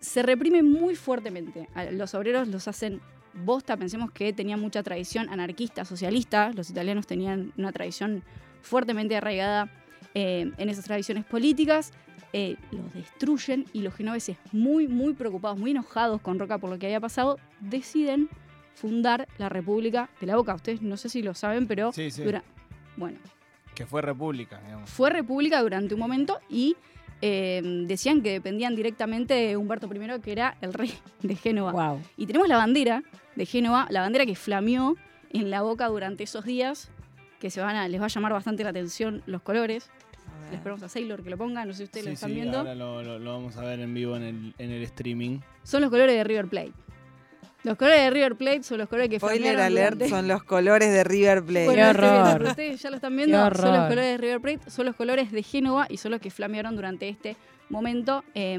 se 0.00 0.24
reprime 0.24 0.64
muy 0.64 0.96
fuertemente. 0.96 1.68
A 1.72 1.84
los 1.84 2.14
obreros 2.14 2.48
los 2.48 2.66
hacen 2.66 3.00
bosta. 3.32 3.76
Pensemos 3.76 4.10
que 4.10 4.32
tenían 4.32 4.60
mucha 4.60 4.82
tradición 4.82 5.28
anarquista, 5.28 5.84
socialista. 5.84 6.50
Los 6.52 6.70
italianos 6.70 7.06
tenían 7.06 7.52
una 7.56 7.70
tradición 7.70 8.24
fuertemente 8.60 9.14
arraigada 9.16 9.70
eh, 10.14 10.50
en 10.58 10.68
esas 10.68 10.84
tradiciones 10.84 11.24
políticas 11.24 11.92
eh, 12.32 12.56
los 12.72 12.92
destruyen 12.92 13.66
y 13.72 13.82
los 13.82 13.94
genoveses, 13.94 14.36
muy, 14.50 14.88
muy 14.88 15.12
preocupados, 15.14 15.56
muy 15.56 15.70
enojados 15.70 16.20
con 16.20 16.40
Roca 16.40 16.58
por 16.58 16.68
lo 16.70 16.78
que 16.80 16.86
había 16.86 16.98
pasado, 16.98 17.38
deciden 17.60 18.28
fundar 18.74 19.28
la 19.38 19.48
República 19.48 20.10
de 20.20 20.26
la 20.26 20.34
Boca. 20.36 20.54
Ustedes 20.54 20.82
no 20.82 20.96
sé 20.96 21.08
si 21.08 21.22
lo 21.22 21.34
saben, 21.34 21.68
pero 21.68 21.92
Sí, 21.92 22.10
sí. 22.10 22.22
dura- 22.24 22.42
bueno, 22.96 23.18
Que 23.74 23.86
fue 23.86 24.02
república, 24.02 24.60
digamos. 24.64 24.88
fue 24.90 25.10
república 25.10 25.60
durante 25.62 25.94
un 25.94 26.00
momento 26.00 26.40
y 26.48 26.76
eh, 27.22 27.62
decían 27.86 28.22
que 28.22 28.30
dependían 28.32 28.74
directamente 28.76 29.34
de 29.34 29.56
Humberto 29.56 29.88
I, 29.92 30.20
que 30.20 30.32
era 30.32 30.56
el 30.60 30.72
rey 30.72 30.92
de 31.22 31.34
Génova. 31.36 31.72
Wow. 31.72 32.00
Y 32.16 32.26
tenemos 32.26 32.48
la 32.48 32.56
bandera 32.56 33.02
de 33.34 33.46
Génova, 33.46 33.86
la 33.90 34.00
bandera 34.02 34.26
que 34.26 34.34
flameó 34.36 34.96
en 35.30 35.50
la 35.50 35.62
boca 35.62 35.88
durante 35.88 36.24
esos 36.24 36.44
días, 36.44 36.90
que 37.40 37.50
se 37.50 37.60
van 37.60 37.76
a, 37.76 37.88
les 37.88 38.00
va 38.00 38.04
a 38.06 38.08
llamar 38.08 38.32
bastante 38.32 38.62
la 38.62 38.70
atención 38.70 39.22
los 39.26 39.42
colores. 39.42 39.90
Les 40.50 40.54
esperamos 40.58 40.82
a 40.82 40.88
Sailor 40.88 41.22
que 41.22 41.30
lo 41.30 41.38
ponga, 41.38 41.64
no 41.64 41.72
sé 41.72 41.78
si 41.78 41.84
ustedes 41.84 42.04
Sí, 42.04 42.10
lo 42.10 42.14
están 42.14 42.30
sí, 42.30 42.34
viendo. 42.36 42.58
ahora 42.58 42.74
lo, 42.74 43.02
lo- 43.02 43.18
lo 43.18 43.32
vamos 43.32 43.56
a 43.56 43.62
ver 43.64 43.80
en 43.80 43.94
vivo 43.94 44.16
en 44.16 44.22
el, 44.22 44.54
en 44.58 44.70
el 44.70 44.82
streaming. 44.82 45.40
son 45.62 45.80
los 45.80 45.90
colores 45.90 46.14
de 46.14 46.22
River 46.24 46.46
Plate. 46.48 46.72
Los 47.64 47.76
colores 47.78 48.00
de 48.02 48.10
River 48.10 48.36
Plate 48.36 48.62
son 48.62 48.78
los 48.78 48.88
colores 48.88 49.08
que 49.10 49.16
Spoiler 49.18 49.54
flamearon 49.54 49.64
alert, 49.66 49.94
durante- 49.96 50.08
son 50.10 50.28
los 50.28 50.44
colores 50.44 50.92
de 50.92 51.02
River 51.04 51.42
Plate. 51.44 51.64
Bueno, 51.64 51.82
Qué 51.82 51.88
horror. 52.06 52.42
ustedes 52.48 52.80
ya 52.82 52.90
lo 52.90 52.96
están 52.96 53.16
viendo, 53.16 53.38
son 53.54 53.72
los 53.72 53.88
colores 53.88 54.04
de 54.04 54.16
River 54.18 54.40
Plate, 54.40 54.70
son 54.70 54.86
los 54.86 54.94
colores 54.96 55.32
de 55.32 55.42
Génova 55.42 55.86
y 55.88 55.96
son 55.96 56.10
los 56.12 56.20
que 56.20 56.30
flamearon 56.30 56.76
durante 56.76 57.08
este 57.08 57.36
momento 57.70 58.22
eh, 58.34 58.58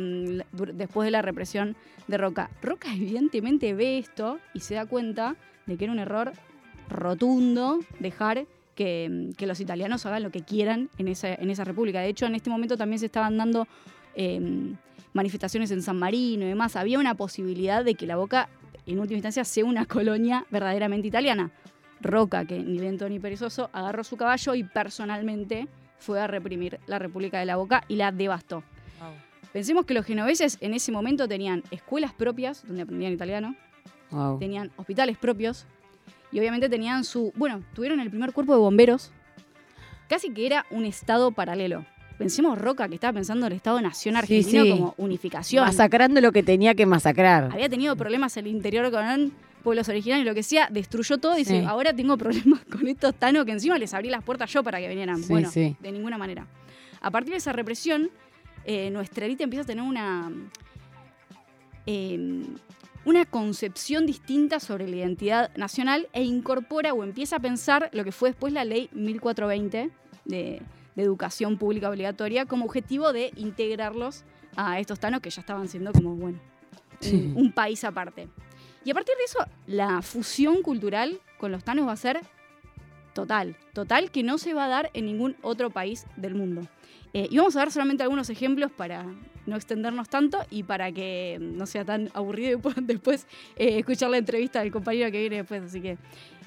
dur- 0.52 0.74
después 0.74 1.06
de 1.06 1.12
la 1.12 1.22
represión 1.22 1.76
de 2.08 2.18
Roca. 2.18 2.50
Roca 2.64 2.94
evidentemente 2.94 3.74
ve 3.76 4.00
esto 4.00 4.40
y 4.56 4.60
se 4.62 4.74
da 4.76 4.86
cuenta 4.88 5.36
de 5.68 5.78
que 5.78 5.84
era 5.86 5.94
un 5.94 6.00
error 6.00 6.34
rotundo 6.90 7.80
dejar 8.00 8.46
que, 8.76 9.30
que 9.38 9.48
los 9.48 9.60
italianos 9.60 10.06
hagan 10.06 10.24
lo 10.24 10.32
que 10.32 10.42
quieran 10.42 10.90
en 10.98 11.08
esa, 11.08 11.34
en 11.34 11.50
esa 11.50 11.64
república. 11.64 12.00
De 12.02 12.08
hecho, 12.10 12.26
en 12.26 12.36
este 12.36 12.50
momento 12.50 12.76
también 12.78 13.00
se 13.00 13.06
estaban 13.06 13.38
dando 13.38 13.68
eh, 14.16 14.42
manifestaciones 15.14 15.72
en 15.72 15.82
San 15.82 15.98
Marino 15.98 16.46
y 16.46 16.50
demás. 16.50 16.76
Había 16.76 17.00
una 17.00 17.16
posibilidad 17.16 17.86
de 17.86 17.96
que 17.96 18.06
la 18.06 18.16
Boca, 18.18 18.50
en 18.94 19.00
última 19.00 19.18
instancia, 19.18 19.44
sea 19.44 19.66
una 19.66 19.86
colonia 19.86 20.46
verdaderamente 20.50 21.08
italiana. 21.08 21.52
Roca, 22.02 22.46
que 22.46 22.60
ni 22.60 22.78
lento 22.80 23.08
ni 23.10 23.20
perezoso, 23.20 23.70
agarró 23.74 24.04
su 24.04 24.18
caballo 24.18 24.54
y 24.56 24.64
personalmente 24.64 25.68
fue 25.98 26.20
a 26.20 26.28
reprimir 26.28 26.80
la 26.88 27.00
República 27.00 27.40
de 27.40 27.46
la 27.46 27.56
Boca 27.56 27.84
y 27.88 27.96
la 27.96 28.12
devastó. 28.12 28.64
Pensemos 29.54 29.86
que 29.86 29.94
los 29.94 30.06
genoveses 30.06 30.58
en 30.60 30.74
ese 30.74 30.92
momento 30.92 31.28
tenían 31.28 31.64
escuelas 31.72 32.14
propias 32.14 32.68
donde 32.68 32.84
aprendían 32.84 33.14
italiano, 33.14 33.56
Wow. 34.12 34.38
tenían 34.38 34.72
hospitales 34.76 35.18
propios 35.18 35.66
y 36.32 36.40
obviamente 36.40 36.70
tenían 36.70 37.04
su... 37.06 37.34
Bueno, 37.36 37.64
tuvieron 37.74 38.00
el 38.00 38.10
primer 38.10 38.34
cuerpo 38.34 38.54
de 38.54 38.60
bomberos, 38.60 39.12
casi 40.08 40.32
que 40.32 40.46
era 40.46 40.66
un 40.70 40.86
estado 40.86 41.32
paralelo. 41.32 41.86
Pensemos 42.18 42.58
Roca, 42.58 42.88
que 42.88 42.96
estaba 42.96 43.14
pensando 43.14 43.46
en 43.46 43.52
el 43.52 43.58
Estado-Nación 43.58 44.16
Sí, 44.16 44.20
argentino 44.20 44.64
sí. 44.64 44.70
como 44.72 44.94
unificación. 44.98 45.66
Masacrando 45.66 46.22
lo 46.22 46.32
que 46.32 46.44
tenía 46.44 46.74
que 46.74 46.86
masacrar. 46.86 47.50
Había 47.52 47.68
tenido 47.70 47.96
problemas 47.96 48.38
al 48.38 48.48
interior 48.48 48.90
con 48.92 49.34
pueblos 49.64 49.90
originarios, 49.90 50.26
lo 50.26 50.34
que 50.36 50.44
sea, 50.44 50.70
destruyó 50.72 51.18
todo 51.18 51.36
y 51.36 51.40
dice, 51.40 51.60
Sí. 51.62 51.66
ahora 51.68 51.92
tengo 51.94 52.18
problemas 52.18 52.62
con 52.72 52.88
estos 52.88 53.16
tanos 53.16 53.46
que 53.46 53.52
encima 53.52 53.78
les 53.78 53.94
abrí 53.94 54.10
las 54.10 54.24
puertas 54.24 54.52
yo 54.54 54.64
para 54.64 54.80
que 54.80 54.88
vinieran. 54.88 55.22
Bueno, 55.28 55.50
de 55.52 55.76
ninguna 55.92 56.18
manera. 56.18 56.48
A 57.02 57.12
partir 57.12 57.32
de 57.32 57.38
esa 57.38 57.52
represión, 57.52 58.10
eh, 58.64 58.90
nuestra 58.92 59.26
élite 59.26 59.44
empieza 59.44 59.64
a 59.64 59.66
tener 59.66 59.84
una, 59.84 60.32
eh, 61.86 62.44
una 63.06 63.26
concepción 63.26 64.06
distinta 64.06 64.60
sobre 64.60 64.88
la 64.88 64.96
identidad 64.96 65.56
nacional 65.58 66.08
e 66.14 66.24
incorpora 66.24 66.94
o 66.94 67.04
empieza 67.04 67.36
a 67.36 67.40
pensar 67.40 67.90
lo 67.92 68.04
que 68.04 68.12
fue 68.12 68.30
después 68.30 68.54
la 68.54 68.66
ley 68.66 68.90
1420 68.94 69.90
de, 70.26 70.62
de 70.96 71.04
educación 71.04 71.58
pública 71.58 71.90
obligatoria 71.90 72.46
como 72.46 72.66
objetivo 72.66 73.12
de 73.14 73.32
integrarlos 73.36 74.24
a 74.56 74.80
estos 74.80 75.00
tanos 75.00 75.22
que 75.22 75.30
ya 75.30 75.42
estaban 75.42 75.68
siendo 75.68 75.92
como, 75.92 76.16
bueno, 76.16 76.40
Sí. 77.02 77.34
un, 77.36 77.46
un 77.48 77.52
país 77.52 77.84
aparte. 77.84 78.30
Y 78.86 78.92
a 78.92 78.94
partir 78.94 79.16
de 79.18 79.24
eso, 79.26 79.40
la 79.68 80.02
fusión 80.02 80.62
cultural 80.62 81.20
con 81.38 81.52
los 81.52 81.64
tanos 81.64 81.88
va 81.88 81.92
a 81.92 81.98
ser 81.98 82.22
total, 83.14 83.56
total 83.74 84.12
que 84.12 84.24
no 84.24 84.38
se 84.38 84.54
va 84.54 84.66
a 84.66 84.68
dar 84.70 84.92
en 84.94 85.06
ningún 85.06 85.36
otro 85.42 85.70
país 85.70 86.06
del 86.16 86.36
mundo. 86.36 86.62
Eh, 87.14 87.28
y 87.30 87.38
vamos 87.38 87.56
a 87.56 87.60
dar 87.60 87.72
solamente 87.72 88.04
algunos 88.04 88.30
ejemplos 88.30 88.72
para 88.72 89.06
no 89.46 89.56
extendernos 89.56 90.10
tanto 90.10 90.40
y 90.50 90.64
para 90.64 90.92
que 90.92 91.38
no 91.40 91.66
sea 91.66 91.86
tan 91.86 92.10
aburrido 92.14 92.58
y 92.58 92.62
puedan 92.62 92.88
después 92.88 93.26
eh, 93.56 93.80
escuchar 93.80 94.10
la 94.10 94.18
entrevista 94.18 94.60
del 94.62 94.72
compañero 94.72 95.12
que 95.12 95.20
viene 95.20 95.38
después. 95.38 95.64
Así 95.64 95.82
que 95.82 95.98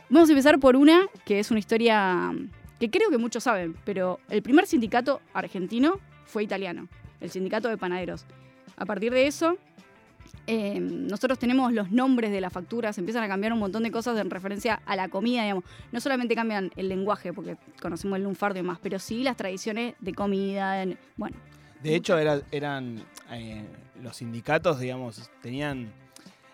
vamos 0.08 0.28
a 0.28 0.32
empezar 0.32 0.58
por 0.58 0.76
una 0.76 1.06
que 1.24 1.38
es 1.40 1.50
una 1.50 1.60
historia 1.60 2.32
que 2.78 2.90
creo 2.90 3.10
que 3.10 3.18
muchos 3.18 3.44
saben, 3.44 3.76
pero 3.84 4.20
el 4.28 4.42
primer 4.42 4.66
sindicato 4.66 5.20
argentino 5.34 5.98
fue 6.26 6.42
italiano, 6.44 6.88
el 7.20 7.30
sindicato 7.30 7.68
de 7.68 7.76
panaderos. 7.76 8.24
A 8.76 8.84
partir 8.86 9.12
de 9.12 9.26
eso, 9.26 9.56
eh, 10.46 10.78
nosotros 10.80 11.38
tenemos 11.38 11.72
los 11.72 11.90
nombres 11.90 12.30
de 12.30 12.40
las 12.40 12.52
facturas, 12.52 12.96
empiezan 12.98 13.22
a 13.24 13.28
cambiar 13.28 13.52
un 13.52 13.58
montón 13.58 13.82
de 13.82 13.90
cosas 13.90 14.18
en 14.18 14.30
referencia 14.30 14.80
a 14.86 14.96
la 14.96 15.08
comida, 15.08 15.42
digamos. 15.42 15.64
No 15.92 16.00
solamente 16.00 16.34
cambian 16.34 16.70
el 16.76 16.88
lenguaje, 16.88 17.32
porque 17.32 17.56
conocemos 17.82 18.16
el 18.16 18.24
lunfardo 18.24 18.58
y 18.58 18.62
demás, 18.62 18.78
pero 18.82 18.98
sí 18.98 19.22
las 19.22 19.36
tradiciones 19.36 19.94
de 20.00 20.14
comida. 20.14 20.82
en- 20.82 20.98
bueno, 21.16 21.36
De 21.82 21.94
hecho, 21.94 22.18
era- 22.18 22.40
eran 22.50 23.02
eh, 23.30 23.64
los 24.02 24.16
sindicatos, 24.16 24.80
digamos, 24.80 25.30
tenían 25.42 25.92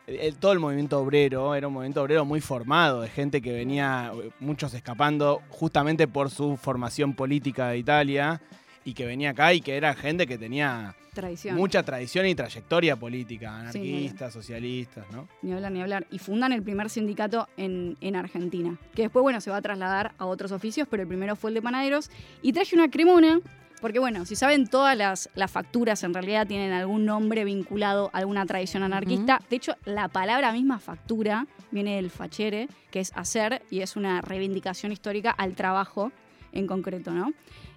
el- 0.07 0.37
todo 0.37 0.53
el 0.53 0.59
movimiento 0.59 0.99
obrero, 0.99 1.55
era 1.55 1.69
un 1.69 1.75
movimiento 1.75 2.03
obrero 2.03 2.25
muy 2.25 2.41
formado, 2.41 3.01
de 3.03 3.09
gente 3.09 3.41
que 3.41 3.53
venía, 3.53 4.13
eh, 4.15 4.31
muchos 4.41 4.75
escapando 4.75 5.41
justamente 5.49 6.07
por 6.09 6.31
su 6.31 6.57
formación 6.57 7.15
política 7.15 7.69
de 7.69 7.79
Italia, 7.79 8.41
y 8.87 8.93
que 8.93 9.07
venía 9.07 9.31
acá 9.31 9.55
y 9.55 9.63
que 9.63 9.77
era 9.79 9.95
gente 9.95 10.27
que 10.27 10.37
tenía 10.37 10.95
tradición. 11.15 11.57
mucha 11.57 11.83
tradición 11.83 12.27
y 12.27 12.35
trayectoria 12.35 12.97
política, 12.97 13.71
Sí, 13.73 13.79
anarquistas, 13.79 14.31
socialistas, 14.35 15.07
¿no? 15.11 15.27
Ni 15.41 15.53
hablar, 15.55 15.73
ni 15.73 15.81
hablar. 15.81 16.07
Y 16.11 16.19
fundan 16.19 16.53
el 16.53 16.63
primer 16.63 16.91
sindicato 16.91 17.49
en, 17.57 17.97
en 18.03 18.15
Argentina, 18.15 18.77
que 18.95 19.03
después, 19.03 19.23
bueno, 19.23 19.41
se 19.41 19.51
va 19.51 19.57
a 19.57 19.63
trasladar 19.63 20.13
a 20.19 20.27
otros 20.27 20.53
oficios, 20.53 20.87
pero 20.91 21.03
el 21.03 21.09
primero 21.09 21.35
fue 21.35 21.49
el 21.51 21.55
de 21.55 21.63
panaderos. 21.63 22.11
Y 22.43 22.53
traje 22.53 22.77
una 22.77 22.91
cremona, 22.91 23.41
porque 23.85 23.99
bueno, 23.99 24.25
si 24.25 24.35
saben, 24.35 24.67
todas 24.67 24.97
las, 24.97 25.29
las 25.35 25.50
facturas 25.50 26.03
en 26.05 26.14
realidad 26.14 26.47
tienen 26.47 26.73
algún 26.73 27.05
nombre 27.05 27.45
vinculado 27.45 28.09
a 28.14 28.19
alguna 28.21 28.47
tradición 28.47 28.83
anarquista. 28.83 29.43
De 29.50 29.57
hecho, 29.57 29.75
la 29.85 30.09
palabra 30.09 30.53
misma 30.53 30.79
factura 30.79 31.47
viene 31.71 31.97
del 31.97 32.09
fachere, 32.09 32.67
que 32.91 33.00
es 33.00 33.12
hacer, 33.14 33.61
y 33.71 33.81
es 33.81 33.95
una 33.97 34.23
reivindicación 34.23 34.91
histórica 34.91 35.33
al 35.33 35.55
trabajo 35.55 36.12
en 36.53 36.67
concreto, 36.67 37.11
¿no? 37.11 37.35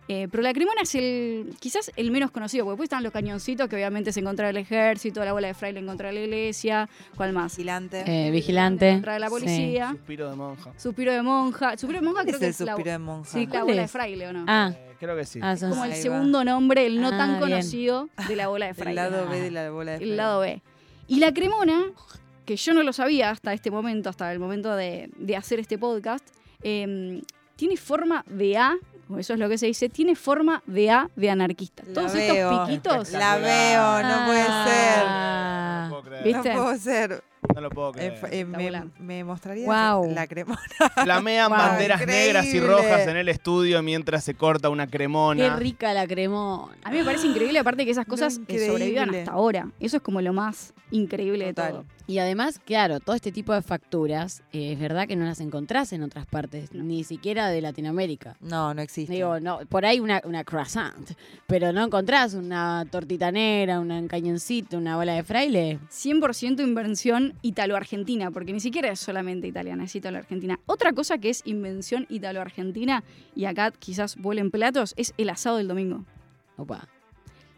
Eh, 0.08 0.30
pero 0.32 0.42
la 0.44 0.54
cremona 0.54 0.80
es 0.84 0.96
el 0.96 1.54
quizás 1.60 1.92
el 1.98 2.10
menos 2.12 2.32
conocido, 2.32 2.64
porque 2.64 2.76
después 2.76 2.86
están 2.86 3.04
los 3.04 3.12
cañoncitos 3.12 3.68
que 3.68 3.76
obviamente 3.76 4.14
se 4.14 4.22
encontraba 4.22 4.50
el 4.52 4.56
ejército, 4.56 5.26
la 5.26 5.34
bola 5.34 5.48
de 5.50 5.54
fraile 5.56 5.82
en 5.82 5.88
contra 5.88 6.08
de 6.08 6.14
la 6.14 6.20
iglesia, 6.22 6.88
¿cuál 7.18 7.34
más? 7.34 7.58
Vigilante. 7.58 8.06
Eh, 8.08 8.32
vigilante. 8.32 8.94
Contra 8.94 9.16
de 9.16 9.20
la 9.20 9.28
Sí. 9.28 9.32
policía, 9.34 9.90
Suspiro 9.92 10.30
de 10.30 10.36
monja. 10.38 10.72
suspiro 10.78 11.12
de 11.12 11.22
monja. 11.22 11.72
Suspiro 11.78 12.00
de 12.00 12.06
monja 12.06 12.22
¿Cuál 12.24 12.26
creo 12.28 12.36
es 12.36 12.40
que 12.40 12.46
el 12.46 12.52
es 12.52 12.60
la, 12.62 12.72
suspiro 12.76 12.92
de 12.94 12.98
monja? 13.00 13.30
sí, 13.30 13.46
la 13.46 13.52
¿Cuál 13.52 13.64
bola 13.66 13.82
de 13.82 13.88
fraile, 13.90 14.28
¿o 14.28 14.32
no? 14.32 14.46
Ah, 14.48 14.72
Eh, 14.74 14.87
creo 15.00 15.16
que 15.16 15.26
sí. 15.26 15.40
ah, 15.42 15.56
son- 15.58 15.70
Como 15.72 15.86
el 15.86 15.92
va. 15.92 15.96
segundo 15.96 16.44
nombre, 16.44 16.86
el 16.86 17.00
no 17.02 17.08
Ah, 17.10 17.18
tan 17.18 17.30
bien. 17.30 17.40
conocido 17.42 18.10
de 18.28 18.36
la 18.36 18.48
bola 18.48 18.66
de 18.66 18.72
El 18.72 18.76
fraile. 18.78 18.96
lado 19.02 19.28
B 19.30 19.40
de 19.42 19.52
la 19.52 19.70
bola 19.72 19.92
de 19.92 19.98
el 19.98 20.00
fraile. 20.02 20.16
lado 20.16 20.40
B. 20.42 20.62
Y 21.08 21.20
la 21.20 21.34
cremona, 21.34 21.84
que 22.46 22.56
yo 22.56 22.74
no 22.74 22.84
lo 22.84 22.94
sabía 22.94 23.30
hasta 23.30 23.54
este 23.54 23.72
momento, 23.72 24.10
hasta 24.10 24.32
el 24.32 24.40
momento 24.40 24.76
de, 24.76 25.10
de 25.18 25.36
hacer 25.36 25.60
este 25.60 25.78
podcast, 25.78 26.26
eh, 26.64 27.22
tiene 27.56 27.78
forma 27.78 28.24
de 28.28 28.58
A, 28.58 28.76
o 29.10 29.18
eso 29.18 29.34
es 29.34 29.40
lo 29.40 29.48
que 29.50 29.58
se 29.58 29.68
dice, 29.68 29.90
tiene 29.90 30.16
forma 30.16 30.62
de 30.66 30.90
A 30.92 31.10
de 31.16 31.30
anarquista. 31.30 31.84
La 31.88 31.94
Todos 31.94 32.14
veo. 32.14 32.52
estos 32.52 32.68
piquitos. 32.68 33.12
La 33.14 33.38
veo, 33.38 34.04
no 34.04 34.26
puede 34.26 34.44
ser. 34.44 35.04
Ah. 35.06 35.84
No 35.86 35.90
puedo 35.90 36.04
creer. 36.04 36.24
¿Viste? 36.24 36.54
No 36.54 36.62
puedo 36.64 36.78
ser. 36.78 37.24
No 37.58 37.62
lo 37.62 37.70
puedo 37.72 37.90
Eh, 37.98 38.16
creer. 38.22 38.52
eh, 38.52 38.86
me, 39.00 39.24
mostraría 39.24 39.68
la 39.68 40.28
cremona. 40.28 40.60
Flamean 41.04 41.50
Wow, 41.50 41.58
banderas 41.58 42.06
negras 42.06 42.46
y 42.54 42.60
rojas 42.60 43.08
en 43.08 43.18
el 43.18 43.30
estudio 43.30 43.82
mientras 43.82 44.24
se 44.24 44.36
corta 44.36 44.70
una 44.70 44.86
Qué 44.86 44.92
cremona. 44.92 45.56
rica 45.56 45.92
la 45.94 46.06
cremona. 46.06 46.72
A 46.84 46.92
mí 46.92 47.00
me 47.00 47.04
parece 47.04 47.26
increíble, 47.26 47.58
aparte 47.58 47.84
que 47.84 47.90
esas 47.92 48.06
cosas 48.06 48.38
eh, 48.38 48.42
increíble. 48.42 48.68
sobrevivan 48.68 49.16
hasta 49.16 49.32
ahora. 49.32 49.70
Eso 49.80 49.98
es 49.98 50.04
como 50.04 50.22
lo 50.22 50.34
más 50.34 50.76
increíble 50.92 51.48
Total. 51.48 51.66
de 51.66 51.72
todo. 51.80 51.86
Y 52.10 52.20
además, 52.20 52.62
claro, 52.64 53.02
todo 53.02 53.18
este 53.18 53.34
tipo 53.34 53.54
de 53.54 53.62
facturas, 53.62 54.42
eh, 54.54 54.72
es 54.72 54.80
verdad 54.80 55.08
que 55.10 55.18
no 55.18 55.26
las 55.26 55.42
encontrás 55.42 55.92
en 55.92 56.04
otras 56.04 56.26
partes, 56.26 56.72
No. 56.74 56.82
ni 56.86 57.04
siquiera 57.04 57.50
de 57.50 57.60
Latinoamérica. 57.60 58.38
No, 58.40 58.74
no 58.74 58.82
existe. 58.82 59.12
Digo, 59.14 59.42
no, 59.42 59.60
por 59.68 59.86
ahí 59.86 60.00
una, 60.00 60.22
una 60.24 60.46
croissant, 60.46 61.12
pero 61.48 61.74
no 61.74 61.84
encontrás 61.84 62.34
una 62.34 62.86
tortita 62.90 63.30
negra, 63.34 63.82
un 63.82 64.08
cañoncito, 64.08 64.78
una 64.78 64.96
bola 64.96 65.16
de 65.16 65.24
fraile. 65.24 65.80
100% 65.92 66.62
invención 66.62 67.34
italo-argentina, 67.48 68.30
porque 68.32 68.52
ni 68.52 68.60
siquiera 68.60 68.90
es 68.90 69.00
solamente 69.00 69.48
italiana, 69.48 69.86
es 69.86 69.96
italo-argentina. 69.96 70.60
Otra 70.66 70.92
cosa 70.94 71.18
que 71.18 71.30
es 71.30 71.42
invención 71.46 72.06
italo-argentina, 72.10 73.04
y 73.36 73.46
acá 73.46 73.72
quizás 73.72 74.18
vuelen 74.18 74.52
platos, 74.52 74.94
es 74.98 75.14
el 75.18 75.30
asado 75.30 75.58
del 75.58 75.68
domingo. 75.68 76.06
Opa. 76.58 76.88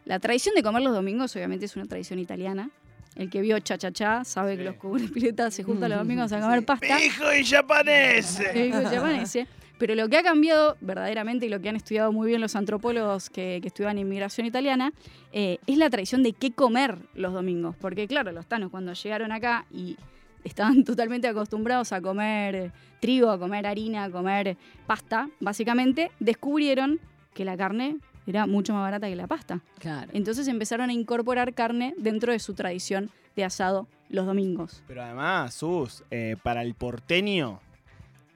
La 0.06 0.20
tradición 0.20 0.56
de 0.56 0.64
comer 0.64 0.82
los 0.84 0.94
domingos 0.94 1.36
obviamente 1.36 1.66
es 1.66 1.76
una 1.76 1.86
tradición 1.86 2.20
italiana. 2.20 2.70
El 3.16 3.30
que 3.30 3.42
vio 3.42 3.60
cha-cha-cha 3.60 4.24
sabe 4.24 4.56
que 4.58 4.64
los 4.64 4.76
cubrepiletas 4.76 5.54
se 5.54 5.64
juntan 5.64 5.90
los 5.90 6.00
domingos 6.00 6.32
a 6.32 6.40
comer 6.42 6.64
pasta. 6.64 7.04
¡Hijo 7.04 7.34
y 7.34 7.44
japonés! 7.44 8.40
Hijo 8.56 8.82
japonés. 8.84 9.38
Pero 9.80 9.96
lo 9.96 10.10
que 10.10 10.18
ha 10.18 10.24
cambiado 10.24 10.78
verdaderamente 10.82 11.46
y 11.46 11.50
lo 11.50 11.62
que 11.62 11.70
han 11.70 11.78
estudiado 11.78 12.12
muy 12.12 12.28
bien 12.28 12.42
los 12.42 12.56
antropólogos 12.56 13.30
que, 13.30 13.60
que 13.62 13.68
estudian 13.70 13.98
inmigración 13.98 14.46
italiana 14.46 14.94
eh, 15.32 15.58
es 15.66 15.78
la 15.78 15.90
tradición 15.90 16.22
de 16.22 16.34
qué 16.34 16.52
comer 16.52 16.98
los 17.16 17.34
domingos. 17.34 17.76
Porque 17.80 18.08
claro, 18.08 18.32
los 18.34 18.46
tanos 18.46 18.70
cuando 18.70 18.94
llegaron 18.94 19.32
acá 19.32 19.66
y 19.72 19.98
estaban 20.44 20.84
totalmente 20.84 21.28
acostumbrados 21.28 21.94
a 21.94 22.02
comer 22.02 22.72
trigo, 23.00 23.32
a 23.32 23.40
comer 23.40 23.66
harina, 23.66 24.04
a 24.04 24.12
comer 24.12 24.58
pasta, 24.86 25.30
básicamente 25.40 26.12
descubrieron 26.20 27.00
que 27.34 27.46
la 27.46 27.56
carne 27.56 27.98
era 28.28 28.46
mucho 28.46 28.74
más 28.74 28.82
barata 28.84 29.08
que 29.08 29.16
la 29.16 29.28
pasta. 29.28 29.62
Claro. 29.80 30.12
Entonces 30.14 30.48
empezaron 30.48 30.90
a 30.90 30.94
incorporar 30.94 31.54
carne 31.54 31.96
dentro 31.98 32.34
de 32.34 32.40
su 32.40 32.54
tradición 32.54 33.10
de 33.36 33.46
asado 33.46 33.88
los 34.10 34.26
domingos. 34.26 34.84
Pero 34.88 35.04
además, 35.04 35.54
Sus, 35.54 36.04
eh, 36.12 36.36
para 36.44 36.62
el 36.62 36.74
porteño, 36.74 37.60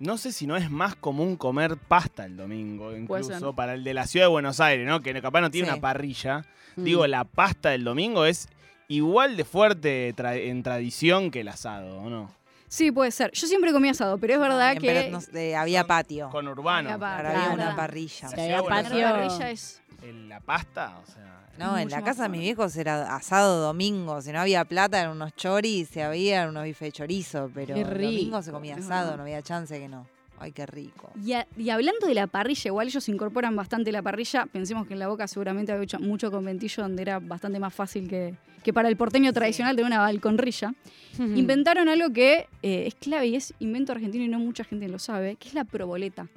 no 0.03 0.17
sé 0.17 0.31
si 0.31 0.45
no 0.48 0.55
es 0.57 0.69
más 0.69 0.95
común 0.95 1.36
comer 1.38 1.77
pasta 1.77 2.25
el 2.25 2.38
domingo, 2.38 2.95
incluso 2.95 3.53
para 3.53 3.74
el 3.74 3.83
de 3.83 3.93
la 3.93 4.05
ciudad 4.07 4.25
de 4.27 4.31
Buenos 4.31 4.60
Aires, 4.60 4.88
¿no? 4.88 5.01
Que 5.01 5.19
capaz 5.22 5.41
no 5.41 5.51
tiene 5.51 5.67
Sí. 5.67 5.74
una 5.74 5.81
parrilla. 5.81 6.45
Mm. 6.75 6.83
Digo, 6.83 7.07
la 7.07 7.24
pasta 7.24 7.69
del 7.69 7.83
domingo 7.83 8.25
es 8.25 8.48
igual 8.88 9.38
de 9.38 9.45
fuerte 9.45 10.13
tra- 10.15 10.38
en 10.38 10.62
tradición 10.63 11.31
que 11.31 11.41
el 11.41 11.48
asado, 11.48 11.98
¿o 12.01 12.10
no? 12.10 12.31
Sí, 12.67 12.91
puede 12.91 13.12
ser. 13.12 13.31
Yo 13.33 13.45
siempre 13.45 13.72
comí 13.72 13.89
asado, 13.89 14.17
pero 14.17 14.33
es 14.33 14.39
verdad 14.39 14.74
que... 14.75 14.88
pero 14.88 15.12
no 15.12 15.60
había 15.60 15.83
patio. 15.86 16.29
Con 16.31 16.48
urbano. 16.48 16.89
Había 16.89 17.00
pa- 17.00 17.17
había 17.19 17.53
una 17.53 17.75
parrilla. 17.75 18.29
Sí, 18.29 18.41
había 18.41 18.57
La 18.57 18.63
patio. 18.63 19.01
parrilla 19.03 19.51
es... 19.51 19.79
El- 20.03 20.29
la 20.29 20.39
pasta, 20.39 21.00
o 21.01 21.05
sea. 21.12 21.39
No, 21.57 21.77
en 21.77 21.88
la 21.89 22.01
casa 22.03 22.24
de 22.24 22.29
mis 22.29 22.41
viejos 22.41 22.75
era 22.77 23.15
asado 23.15 23.62
domingo. 23.62 24.22
Si 24.22 24.31
no 24.31 24.39
había 24.39 24.65
plata, 24.65 25.00
eran 25.00 25.12
unos 25.12 25.36
choris, 25.36 25.88
si 25.89 26.00
había, 26.00 26.38
eran 26.41 26.50
unos 26.50 26.63
bifes 26.63 26.88
de 26.88 26.91
chorizo. 26.91 27.51
Pero 27.53 27.75
el 27.75 27.83
domingo 28.15 28.41
se 28.41 28.51
comía 28.51 28.75
asado, 28.75 29.15
no 29.17 29.24
había 29.24 29.41
chance 29.43 29.79
que 29.79 29.88
no. 29.88 30.07
Ay, 30.39 30.51
qué 30.51 30.65
rico. 30.65 31.12
Y, 31.24 31.33
a- 31.33 31.48
y 31.55 31.69
hablando 31.69 32.07
de 32.07 32.15
la 32.15 32.25
parrilla, 32.27 32.67
igual 32.69 32.88
ellos 32.88 33.07
incorporan 33.07 33.55
bastante 33.55 33.91
la 33.91 34.01
parrilla. 34.01 34.48
Pensemos 34.48 34.88
que 34.88 34.93
en 34.93 35.00
la 35.00 35.07
boca 35.07 35.27
seguramente 35.27 35.72
había 35.72 35.83
hecho 35.83 36.00
mucho 36.00 36.31
conventillo 36.31 36.81
donde 36.83 37.03
era 37.03 37.19
bastante 37.19 37.60
más 37.60 37.74
fácil 37.74 38.10
que, 38.10 38.33
que 38.63 38.74
para 38.74 38.89
el 38.89 38.98
porteño 38.98 39.31
tradicional 39.31 39.75
tener 39.75 39.86
una 39.88 40.00
balconrilla. 40.00 40.74
Inventaron 41.19 41.88
algo 41.88 42.12
que 42.12 42.48
eh, 42.63 42.86
es 42.88 42.95
clave 42.95 43.27
y 43.27 43.36
es 43.36 43.53
invento 43.60 43.91
argentino 43.91 44.24
y 44.24 44.27
no 44.27 44.39
mucha 44.39 44.63
gente 44.63 44.88
lo 44.89 44.98
sabe, 44.98 45.36
que 45.36 45.48
es 45.50 45.53
la 45.53 45.63
proboleta. 45.65 46.27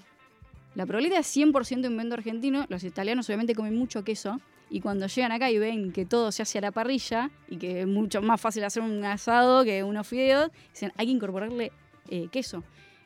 La 0.77 0.87
proboleta 0.87 1.19
es 1.19 1.37
100% 1.37 1.87
invento 1.87 2.15
argentino. 2.15 2.67
Los 2.69 2.85
italianos 2.85 3.29
obviamente 3.29 3.55
comen 3.55 3.75
mucho 3.77 4.05
queso. 4.05 4.41
Y 4.71 4.81
cuando 4.81 5.07
llegan 5.07 5.33
acá 5.33 5.51
y 5.51 5.59
ven 5.59 5.91
que 5.93 6.05
todo 6.07 6.31
se 6.33 6.43
hace 6.43 6.59
a 6.59 6.61
la 6.61 6.71
parrilla 6.71 7.31
y 7.49 7.57
que 7.57 7.81
es 7.81 7.87
mucho 7.87 8.21
más 8.23 8.41
fácil 8.41 8.63
hacer 8.65 8.83
un 8.83 9.05
asado 9.05 9.65
que 9.65 9.83
unos 9.85 10.07
fideos, 10.07 10.51
dicen, 10.73 10.93
hay 10.97 11.07
que 11.07 11.13
incorporarle 11.13 11.73
eh, 12.09 12.29
queso. 12.31 12.63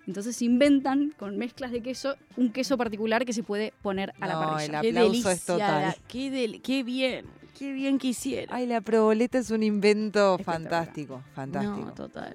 Entonces 0.07 0.41
inventan 0.43 1.15
con 1.19 1.37
mezclas 1.39 1.71
de 1.71 1.83
queso 1.83 2.17
un 2.37 2.51
queso 2.51 2.77
particular 2.77 3.25
que 3.25 3.33
se 3.33 3.43
puede 3.43 3.73
poner 3.83 4.13
a 4.21 4.27
la 4.27 4.35
parrilla. 4.41 4.65
el 4.65 4.71
Qué 4.83 4.89
aplauso 4.91 5.11
delicia, 5.11 5.33
es 5.33 5.45
total. 5.45 5.95
Qué, 6.09 6.31
del- 6.31 6.63
qué 6.63 6.83
bien, 6.83 7.27
qué 7.57 7.73
bien 7.73 7.99
que 7.99 8.09
hicieron. 8.09 8.53
Ay, 8.55 8.67
la 8.67 8.81
proboleta 8.81 9.39
es 9.39 9.51
un 9.51 9.63
invento 9.63 10.39
fantástico, 10.39 11.23
fantástico. 11.35 11.77
No, 11.87 11.93
total. 11.93 12.35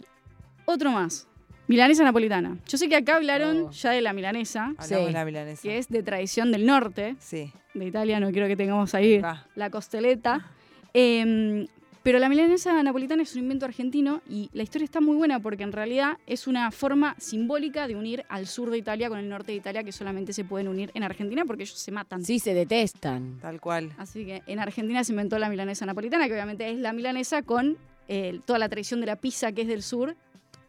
Otro 0.65 0.91
más. 0.91 1.27
Milanesa 1.67 2.03
napolitana. 2.03 2.57
Yo 2.67 2.77
sé 2.77 2.87
que 2.87 2.95
acá 2.95 3.15
hablaron 3.15 3.65
Oh. 3.67 3.71
ya 3.71 3.91
de 3.91 4.01
la 4.01 4.13
milanesa, 4.13 4.65
Hablamos 4.77 4.87
Sí. 4.87 4.95
de 4.95 5.11
la 5.11 5.25
milanesa. 5.25 5.61
que 5.63 5.77
es 5.77 5.89
de 5.89 6.03
tradición 6.03 6.51
del 6.51 6.65
norte 6.65 7.15
Sí. 7.19 7.51
de 7.73 7.85
Italia. 7.85 8.19
No 8.19 8.31
quiero 8.31 8.47
que 8.47 8.55
tengamos 8.55 8.93
ahí 8.93 9.19
Va. 9.19 9.45
la 9.55 9.69
costeleta. 9.71 10.45
Em, 10.93 11.67
pero 12.03 12.19
la 12.19 12.29
milanesa 12.29 12.81
napolitana 12.83 13.23
es 13.23 13.33
un 13.35 13.41
invento 13.41 13.65
argentino 13.65 14.21
y 14.29 14.49
la 14.53 14.61
historia 14.61 14.85
está 14.85 15.01
muy 15.01 15.15
buena 15.17 15.39
porque 15.39 15.63
en 15.63 15.71
realidad 15.71 16.17
es 16.27 16.45
una 16.45 16.69
forma 16.69 17.15
simbólica 17.17 17.87
de 17.87 17.95
unir 17.95 18.23
al 18.29 18.45
sur 18.45 18.69
de 18.69 18.77
Italia 18.77 19.09
con 19.09 19.17
el 19.17 19.27
norte 19.27 19.51
de 19.51 19.57
Italia 19.57 19.83
que 19.83 19.91
solamente 19.91 20.31
se 20.33 20.43
pueden 20.45 20.67
unir 20.67 20.91
en 20.93 21.01
Argentina 21.01 21.45
porque 21.45 21.63
ellos 21.63 21.79
se 21.79 21.91
matan. 21.91 22.23
Sí, 22.23 22.37
se 22.37 22.53
detestan. 22.53 23.39
Tal 23.41 23.59
cual. 23.59 23.91
Así 23.97 24.23
que 24.23 24.43
en 24.45 24.59
Argentina 24.59 25.03
se 25.03 25.13
inventó 25.13 25.39
la 25.39 25.49
milanesa 25.49 25.85
napolitana, 25.87 26.27
que 26.27 26.33
obviamente 26.33 26.69
es 26.69 26.77
la 26.77 26.93
milanesa 26.93 27.41
con 27.41 27.75
eh, 28.07 28.39
toda 28.45 28.59
la 28.59 28.69
tradición 28.69 28.99
de 28.99 29.07
la 29.07 29.15
pizza 29.15 29.51
que 29.51 29.63
es 29.63 29.67
del 29.67 29.81
sur. 29.81 30.15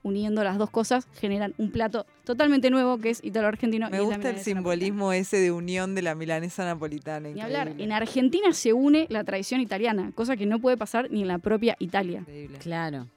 Uniendo 0.06 0.44
las 0.44 0.56
dos 0.56 0.70
cosas 0.70 1.08
generan 1.18 1.52
un 1.58 1.72
plato 1.72 2.06
totalmente 2.22 2.70
nuevo 2.70 2.98
que 2.98 3.10
es 3.10 3.24
italo-argentino. 3.24 3.90
Me 3.90 3.98
gusta 3.98 4.30
el 4.30 4.38
simbolismo 4.38 5.12
ese 5.12 5.38
de 5.38 5.50
unión 5.50 5.96
de 5.96 6.02
la 6.02 6.14
milanesa 6.14 6.64
napolitana. 6.64 7.30
Ni 7.30 7.40
hablar, 7.40 7.62
increíble. 7.66 7.84
en 7.84 7.90
Argentina 7.90 8.52
se 8.52 8.72
une 8.72 9.08
la 9.10 9.24
tradición 9.24 9.60
italiana, 9.60 10.12
cosa 10.14 10.36
que 10.36 10.46
no 10.46 10.60
puede 10.60 10.76
pasar 10.76 11.10
ni 11.10 11.22
en 11.22 11.28
la 11.28 11.38
propia 11.38 11.74
Italia. 11.80 12.20
Increíble. 12.20 12.58
Claro. 12.58 13.08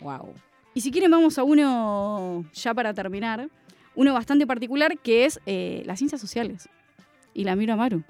Wow. 0.00 0.32
Y 0.72 0.80
si 0.80 0.90
quieren 0.90 1.10
vamos 1.10 1.36
a 1.36 1.42
uno, 1.42 2.46
ya 2.54 2.72
para 2.72 2.94
terminar, 2.94 3.50
uno 3.94 4.14
bastante 4.14 4.46
particular 4.46 4.96
que 4.96 5.26
es 5.26 5.38
eh, 5.44 5.82
las 5.84 5.98
ciencias 5.98 6.18
sociales. 6.18 6.66
Y 7.34 7.44
la 7.44 7.56
miro 7.56 7.74
a 7.74 7.76
Maru. 7.76 8.04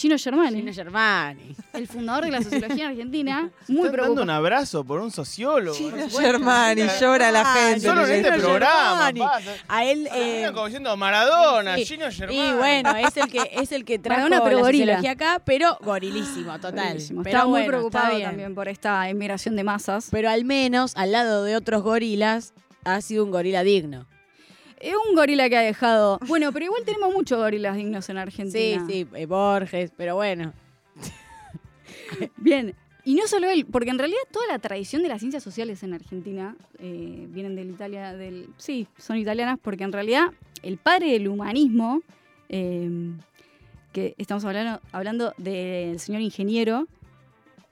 Gino 0.00 0.16
Germani, 0.16 0.58
Gino 0.60 0.72
Germani. 0.72 1.56
el 1.72 1.88
fundador 1.88 2.24
de 2.26 2.30
la 2.30 2.40
sociología 2.42 2.84
en 2.84 2.90
Argentina, 2.92 3.40
muy 3.68 3.76
Están 3.76 3.76
dando 3.76 3.92
preocupado. 3.92 4.22
un 4.22 4.30
abrazo 4.30 4.84
por 4.84 5.00
un 5.00 5.10
sociólogo. 5.10 5.76
Gino 5.76 5.96
¿no? 5.96 6.08
Germani, 6.08 6.82
llora 7.00 7.32
la 7.32 7.44
gente. 7.44 7.80
Solo 7.80 8.06
en 8.06 8.12
este 8.14 8.30
Gino 8.32 8.44
programa. 8.44 9.12
A 9.66 9.84
él. 9.84 10.08
eh, 10.14 10.50
como 10.54 10.66
diciendo 10.66 10.96
Maradona, 10.96 11.74
sí. 11.76 11.84
Gino 11.84 12.06
Germani. 12.12 12.38
y 12.48 12.52
bueno, 12.52 12.94
es 12.96 13.16
el 13.16 13.28
que 13.28 13.40
es 13.52 13.72
el 13.72 13.84
que 13.84 13.98
trajo 13.98 14.22
Maradona, 14.22 14.44
pero 14.44 14.56
la 14.58 14.62
gorila. 14.62 14.84
sociología 14.96 15.10
acá, 15.10 15.42
pero 15.44 15.76
gorilísimo, 15.82 16.52
total. 16.60 16.74
Buenísimo. 16.74 17.22
Pero 17.24 17.30
Estaba 17.36 17.50
muy 17.50 17.60
bueno, 17.62 17.66
preocupado 17.72 18.20
también 18.20 18.54
por 18.54 18.68
esta 18.68 19.10
inmigración 19.10 19.56
de 19.56 19.64
masas. 19.64 20.08
Pero 20.12 20.30
al 20.30 20.44
menos, 20.44 20.92
al 20.96 21.10
lado 21.10 21.42
de 21.42 21.56
otros 21.56 21.82
gorilas, 21.82 22.54
ha 22.84 23.00
sido 23.00 23.24
un 23.24 23.32
gorila 23.32 23.64
digno. 23.64 24.06
Es 24.80 24.94
un 25.08 25.14
gorila 25.14 25.48
que 25.48 25.56
ha 25.56 25.60
dejado. 25.62 26.18
Bueno, 26.26 26.52
pero 26.52 26.66
igual 26.66 26.82
tenemos 26.84 27.12
muchos 27.12 27.38
gorilas 27.38 27.76
dignos 27.76 28.08
en 28.08 28.16
Sí, 28.16 28.20
Argentina. 28.20 28.86
sí, 28.88 29.06
eh, 29.14 29.26
Borges, 29.26 29.92
pero 29.96 30.14
bueno. 30.14 30.52
Bien. 32.36 32.74
Y 33.04 33.14
no 33.14 33.26
solo 33.26 33.48
él, 33.48 33.64
porque 33.64 33.88
en 33.90 33.98
realidad 33.98 34.20
toda 34.30 34.46
la 34.48 34.58
tradición 34.58 35.02
de 35.02 35.08
las 35.08 35.20
ciencias 35.20 35.42
sociales 35.42 35.82
en 35.82 35.94
Argentina 35.94 36.54
eh, 36.78 37.26
vienen 37.30 37.56
de 37.56 37.62
Italia, 37.62 38.12
del, 38.12 38.50
sí, 38.58 38.86
son 38.98 39.16
italianas, 39.16 39.58
porque 39.62 39.84
en 39.84 39.92
realidad 39.92 40.26
el 40.62 40.76
padre 40.76 41.12
del 41.12 41.28
humanismo, 41.28 42.02
eh, 42.50 42.90
que 43.92 44.14
estamos 44.18 44.44
hablando, 44.44 44.82
hablando 44.92 45.32
del 45.38 45.98
señor 46.00 46.20
ingeniero, 46.20 46.86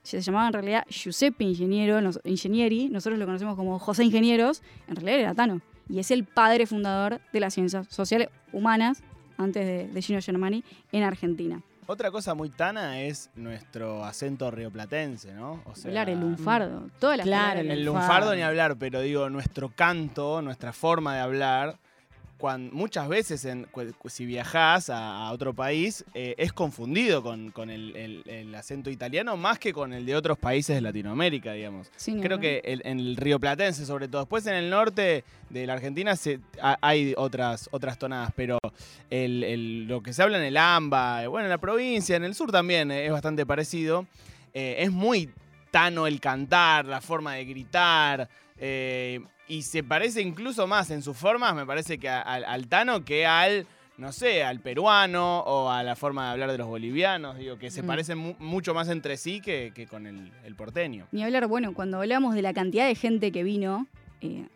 se 0.01 0.21
llamaba 0.21 0.47
en 0.47 0.53
realidad 0.53 0.85
Giuseppe 0.89 1.43
Ingeniero, 1.43 2.01
nos- 2.01 2.19
Ingenieri, 2.23 2.89
nosotros 2.89 3.19
lo 3.19 3.25
conocemos 3.25 3.55
como 3.55 3.77
José 3.77 4.05
Ingenieros, 4.05 4.63
en 4.87 4.95
realidad 4.95 5.19
era 5.19 5.35
Tano, 5.35 5.61
y 5.89 5.99
es 5.99 6.11
el 6.11 6.23
padre 6.25 6.65
fundador 6.65 7.19
de 7.33 7.39
las 7.39 7.53
ciencias 7.53 7.87
sociales 7.89 8.29
humanas, 8.51 9.01
antes 9.37 9.65
de, 9.65 9.87
de 9.87 10.01
Gino 10.01 10.21
Germani, 10.21 10.63
en 10.91 11.03
Argentina. 11.03 11.61
Otra 11.89 12.11
cosa 12.11 12.33
muy 12.33 12.49
tana 12.49 13.01
es 13.01 13.29
nuestro 13.35 14.03
acento 14.03 14.51
rioplatense, 14.51 15.33
¿no? 15.33 15.61
O 15.65 15.73
sea, 15.75 15.89
Hablar 15.89 16.09
el 16.09 16.19
lunfardo, 16.19 16.89
todas 16.99 17.17
las 17.17 17.25
Claro. 17.25 17.61
El 17.61 17.67
lunfardo. 17.85 17.93
lunfardo 18.09 18.35
ni 18.35 18.41
hablar, 18.41 18.75
pero 18.77 18.99
digo, 18.99 19.29
nuestro 19.29 19.69
canto, 19.69 20.41
nuestra 20.41 20.73
forma 20.73 21.15
de 21.15 21.21
hablar, 21.21 21.77
muchas 22.71 23.07
veces 23.09 23.43
en, 23.45 23.67
si 24.07 24.25
viajás 24.25 24.89
a, 24.89 25.27
a 25.27 25.31
otro 25.31 25.53
país, 25.53 26.05
eh, 26.13 26.35
es 26.37 26.53
confundido 26.53 27.23
con, 27.23 27.51
con 27.51 27.69
el, 27.69 27.95
el- 27.95 28.23
el 28.29 28.53
acento 28.55 28.89
italiano 28.89 29.35
más 29.37 29.57
que 29.59 29.73
con 29.73 29.91
el 29.93 30.05
de 30.05 30.15
otros 30.15 30.37
países 30.37 30.75
de 30.75 30.81
Latinoamérica, 30.81 31.53
digamos. 31.53 31.91
Sí, 31.95 32.19
Creo 32.21 32.39
que 32.39 32.61
el- 32.63 32.81
en 32.85 32.99
el 32.99 33.15
río 33.17 33.39
Platense, 33.39 33.85
sobre 33.85 34.07
todo. 34.07 34.21
Después 34.21 34.45
en 34.47 34.53
el 34.55 34.69
norte 34.69 35.23
de 35.49 35.65
la 35.65 35.73
Argentina 35.73 36.15
se, 36.15 36.39
hay 36.81 37.13
otras, 37.17 37.69
otras 37.71 37.97
tonadas, 37.97 38.31
pero 38.35 38.59
lo 39.09 40.01
que 40.03 40.13
se 40.13 40.21
habla 40.23 40.37
en 40.37 40.43
el 40.45 40.57
AMBA, 40.57 41.23
eh, 41.23 41.27
bueno, 41.27 41.45
en 41.45 41.49
la 41.51 41.57
provincia, 41.57 42.15
en 42.15 42.23
el 42.23 42.35
sur 42.35 42.51
también 42.51 42.91
eh, 42.91 43.05
es 43.05 43.11
bastante 43.11 43.45
parecido. 43.45 44.05
Eh, 44.53 44.75
es 44.79 44.91
muy 44.91 45.29
tano 45.71 46.07
el 46.07 46.19
cantar, 46.19 46.85
la 46.85 47.01
forma 47.01 47.33
de 47.35 47.45
gritar. 47.45 48.29
eh, 48.57 49.21
y 49.47 49.61
se 49.63 49.83
parece 49.83 50.21
incluso 50.21 50.67
más 50.67 50.91
en 50.91 51.01
sus 51.01 51.15
formas, 51.17 51.55
me 51.55 51.65
parece 51.65 51.97
que 51.97 52.09
a- 52.09 52.21
al, 52.21 52.43
al 52.45 52.67
tano 52.67 53.03
que 53.05 53.25
al, 53.25 53.65
no 53.97 54.11
sé, 54.11 54.43
al 54.43 54.59
peruano 54.59 55.39
o 55.39 55.69
a 55.71 55.83
la 55.83 55.95
forma 55.95 56.25
de 56.25 56.31
hablar 56.31 56.51
de 56.51 56.57
los 56.57 56.67
bolivianos. 56.67 57.37
Digo, 57.37 57.57
que 57.57 57.71
se 57.71 57.81
Mm. 57.83 57.87
parecen 57.87 58.17
mu- 58.17 58.35
mucho 58.39 58.73
más 58.73 58.89
entre 58.89 59.17
sí 59.17 59.41
que, 59.41 59.71
que 59.73 59.87
con 59.87 60.05
el, 60.05 60.31
el 60.43 60.55
porteño. 60.55 61.07
Ni 61.11 61.23
hablar, 61.23 61.47
bueno, 61.47 61.73
cuando 61.73 61.97
hablamos 61.97 62.35
de 62.35 62.41
la 62.41 62.53
cantidad 62.53 62.85
de 62.87 62.95
gente 62.95 63.31
que 63.31 63.43
vino 63.43 63.87
eh, 64.19 64.47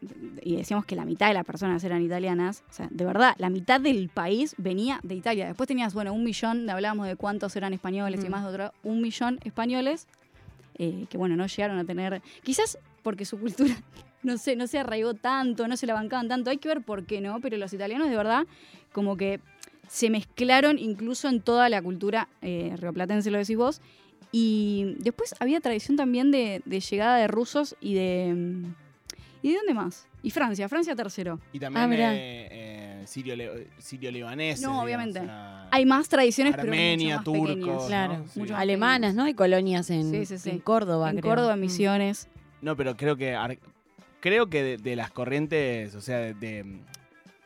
y 0.41 0.56
decíamos 0.56 0.86
que 0.86 0.95
la 0.95 1.06
mitad 1.06 1.27
de 1.27 1.36
las 1.36 1.45
personas 1.45 1.84
eran 1.84 2.01
italianas, 2.01 2.63
o 2.69 2.73
sea, 2.73 2.88
de 2.89 3.06
verdad, 3.06 3.36
la 3.38 3.51
mitad 3.51 3.80
del 3.80 4.10
país 4.10 4.56
venía 4.58 4.99
de 5.04 5.13
Italia. 5.13 5.45
Después 5.45 5.67
tenías, 5.67 5.93
bueno, 5.93 6.13
un 6.13 6.23
millón, 6.23 6.67
hablábamos 6.67 7.06
de 7.08 7.15
cuántos 7.15 7.56
eran 7.56 7.71
españoles 7.71 8.21
y 8.23 8.27
Mm. 8.27 8.32
más 8.32 8.43
de 8.43 8.49
otro, 8.49 8.73
un 8.84 9.01
millón 9.01 9.39
españoles 9.43 10.08
eh, 10.80 11.06
que, 11.12 11.17
bueno, 11.17 11.36
no 11.36 11.45
llegaron 11.45 11.77
a 11.77 11.86
tener, 11.86 12.23
quizás 12.43 12.80
porque 13.04 13.23
su 13.25 13.39
cultura, 13.39 13.75
no 14.24 14.38
sé, 14.38 14.56
no 14.56 14.68
se 14.68 14.80
arraigó 14.80 15.14
tanto, 15.14 15.68
no 15.68 15.78
se 15.78 15.86
la 15.88 15.94
bancaban 15.94 16.28
tanto, 16.28 16.50
hay 16.50 16.58
que 16.58 16.68
ver 16.68 16.82
por 16.82 17.06
qué 17.06 17.22
no, 17.22 17.40
pero 17.42 17.58
los 17.58 17.74
italianos 17.74 18.10
de 18.10 18.16
verdad 18.16 18.46
como 18.92 19.18
que 19.18 19.40
se 19.88 20.10
mezclaron 20.10 20.78
incluso 20.80 21.28
en 21.28 21.42
toda 21.42 21.68
la 21.70 21.82
cultura 21.82 22.28
eh, 22.42 22.74
rioplatense, 22.78 23.32
lo 23.32 23.38
decís 23.40 23.58
vos, 23.58 23.82
y 24.32 24.96
después 25.00 25.36
había 25.40 25.60
tradición 25.60 25.98
también 25.98 26.32
de, 26.32 26.62
de 26.66 26.80
llegada 26.80 27.18
de 27.18 27.28
rusos 27.28 27.76
y 27.82 27.96
de... 27.96 28.34
mm, 28.34 28.74
¿Y 29.44 29.50
de 29.52 29.58
dónde 29.58 29.74
más? 29.74 30.08
Y 30.24 30.30
Francia, 30.30 30.70
Francia 30.70 30.96
tercero. 30.96 31.40
Y 31.52 31.58
también 31.60 32.00
Ah, 32.02 32.14
eh, 32.16 32.48
eh, 32.52 33.04
sirio, 33.08 33.36
le- 33.36 33.68
sirio-libaneses. 33.80 34.62
No, 34.62 34.68
digamos, 34.70 34.86
obviamente. 34.86 35.20
o 35.20 35.24
sea, 35.26 35.68
Hay 35.72 35.84
más 35.88 36.08
tradiciones, 36.10 36.54
Armenia, 36.54 37.22
pero 37.26 37.32
mucho 37.32 37.44
más 37.44 37.56
turcos. 37.56 37.56
pequeñas. 37.58 37.82
¿no? 37.82 37.88
Claro, 37.88 38.26
Sí. 38.32 38.40
mucho 38.40 38.54
más 38.54 38.62
Alemanas, 38.62 39.16
¿no? 39.16 39.24
Hay 39.24 39.34
colonias 39.34 39.90
en, 39.90 40.12
Sí, 40.12 40.26
sí, 40.28 40.38
sí. 40.38 40.50
en 40.52 40.60
Córdoba, 40.60 41.10
En 41.10 41.18
creo. 41.18 41.32
Córdoba. 41.32 41.56
Misiones. 41.56 42.28
No, 42.62 42.78
pero 42.78 42.96
creo 42.96 43.18
que 43.18 43.34
ar- 43.34 43.58
creo 44.22 44.48
que 44.50 44.64
de, 44.64 44.78
de 44.78 44.96
las 44.96 45.12
corrientes, 45.12 45.94
o 45.96 46.02
sea, 46.02 46.18
de, 46.20 46.34
de, 46.34 46.64
mm, 46.64 46.80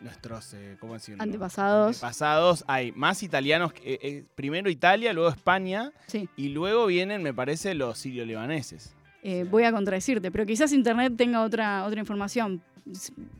nuestros, 0.01 0.53
eh, 0.53 0.77
¿cómo 0.79 0.93
decirlo? 0.93 1.23
Antepasados. 1.23 1.95
Antepasados, 1.95 2.63
hay 2.67 2.91
más 2.91 3.23
italianos, 3.23 3.73
que, 3.73 3.93
eh, 3.93 3.99
eh, 4.03 4.23
primero 4.35 4.69
Italia, 4.69 5.13
luego 5.13 5.29
España, 5.29 5.91
Sí. 6.05 6.29
y 6.37 6.49
luego 6.49 6.85
vienen, 6.85 7.23
me 7.23 7.33
parece, 7.33 7.73
los 7.73 7.97
sirio-libaneses. 7.97 8.93
Eh, 9.23 9.43
voy 9.49 9.63
a 9.63 9.71
contradecirte, 9.71 10.29
pero 10.31 10.45
quizás 10.45 10.71
Internet 10.73 11.13
tenga 11.17 11.41
otra, 11.41 11.83
otra 11.85 11.99
información. 11.99 12.61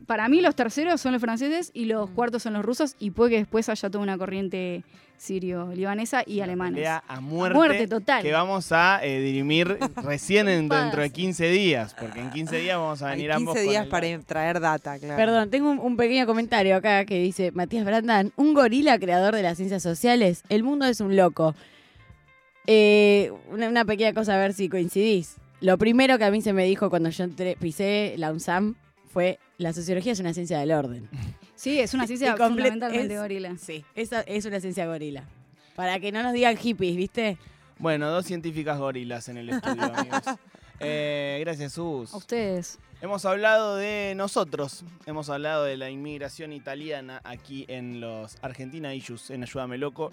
Para 0.06 0.28
mí 0.28 0.40
los 0.40 0.56
terceros 0.56 1.00
son 1.00 1.12
los 1.12 1.20
franceses 1.20 1.70
y 1.72 1.84
los 1.84 2.10
Mm. 2.10 2.14
cuartos 2.14 2.42
son 2.42 2.54
los 2.54 2.64
rusos 2.64 2.96
y 2.98 3.10
puede 3.12 3.30
que 3.30 3.36
después 3.38 3.68
haya 3.68 3.88
toda 3.90 4.02
una 4.02 4.18
corriente 4.18 4.82
sirio-libanesa 5.18 6.24
y 6.26 6.40
alemanes. 6.40 6.74
pelea 6.74 7.02
a 7.08 7.16
A 7.16 7.20
muerte, 7.20 7.54
muerte 7.56 7.86
total. 7.88 8.22
que 8.22 8.32
vamos 8.32 8.70
a 8.72 9.00
eh, 9.04 9.20
dirimir 9.20 9.78
recién 10.04 10.48
en- 10.48 10.68
dentro 10.68 11.00
de 11.00 11.10
15 11.10 11.48
días, 11.48 11.94
porque 11.98 12.20
en 12.20 12.30
15 12.30 12.56
días 12.58 12.76
vamos 12.76 13.00
a 13.02 13.10
Hay 13.10 13.16
venir 13.16 13.30
15 13.30 13.36
ambos 13.36 13.54
con 13.56 13.62
días 13.68 13.84
el- 13.84 13.88
para 13.88 14.18
traer 14.20 14.60
data, 14.60 14.98
claro. 14.98 15.16
Perdón, 15.16 15.50
tengo 15.50 15.70
un, 15.70 15.78
un 15.78 15.96
pequeño 15.96 16.26
comentario 16.26 16.76
acá 16.76 17.04
que 17.06 17.18
dice 17.22 17.50
Matías 17.52 17.84
Brandan, 17.86 18.32
un 18.36 18.52
gorila 18.52 18.98
creador 18.98 19.34
de 19.34 19.42
las 19.42 19.56
ciencias 19.56 19.82
sociales, 19.82 20.42
el 20.48 20.62
mundo 20.64 20.84
es 20.86 21.00
un 21.00 21.16
loco. 21.16 21.54
Eh, 22.66 23.32
una, 23.50 23.68
una 23.68 23.84
pequeña 23.84 24.12
cosa 24.12 24.34
a 24.34 24.38
ver 24.38 24.52
si 24.52 24.68
coincidís. 24.68 25.36
Lo 25.60 25.78
primero 25.78 26.18
que 26.18 26.24
a 26.24 26.30
mí 26.30 26.42
se 26.42 26.52
me 26.52 26.64
dijo 26.64 26.90
cuando 26.90 27.08
yo 27.10 27.24
entré- 27.24 27.56
pisé 27.56 28.14
la 28.18 28.32
UNSAM 28.32 28.74
fue 29.16 29.38
la 29.56 29.72
sociología 29.72 30.12
es 30.12 30.20
una 30.20 30.34
ciencia 30.34 30.58
del 30.58 30.72
orden. 30.72 31.08
Sí, 31.54 31.80
es 31.80 31.94
una 31.94 32.06
ciencia 32.06 32.28
Y 32.28 32.30
comple- 32.32 32.48
fundamentalmente 32.48 33.14
es- 33.14 33.18
gorila. 33.20 33.56
Sí, 33.56 33.82
esa 33.94 34.20
es 34.20 34.44
una 34.44 34.60
ciencia 34.60 34.84
gorila. 34.84 35.24
Para 35.74 35.98
que 36.00 36.12
no 36.12 36.22
nos 36.22 36.34
digan 36.34 36.54
hippies, 36.58 36.94
¿viste? 36.96 37.38
Bueno, 37.78 38.10
dos 38.10 38.26
científicas 38.26 38.78
gorilas 38.78 39.26
en 39.30 39.38
el 39.38 39.48
estudio, 39.48 39.82
amigos. 39.94 40.20
Eh, 40.80 41.38
gracias, 41.40 41.72
Sus. 41.72 42.12
A 42.12 42.18
ustedes. 42.18 42.78
Hemos 43.00 43.24
hablado 43.24 43.76
de 43.76 44.12
nosotros, 44.16 44.84
hemos 45.06 45.30
hablado 45.30 45.64
de 45.64 45.78
la 45.78 45.88
inmigración 45.88 46.52
italiana 46.52 47.22
aquí 47.24 47.64
en 47.68 48.02
los 48.02 48.36
Argentina 48.42 48.92
Issues, 48.94 49.30
en 49.30 49.42
Ayúdame 49.44 49.78
Loco. 49.78 50.04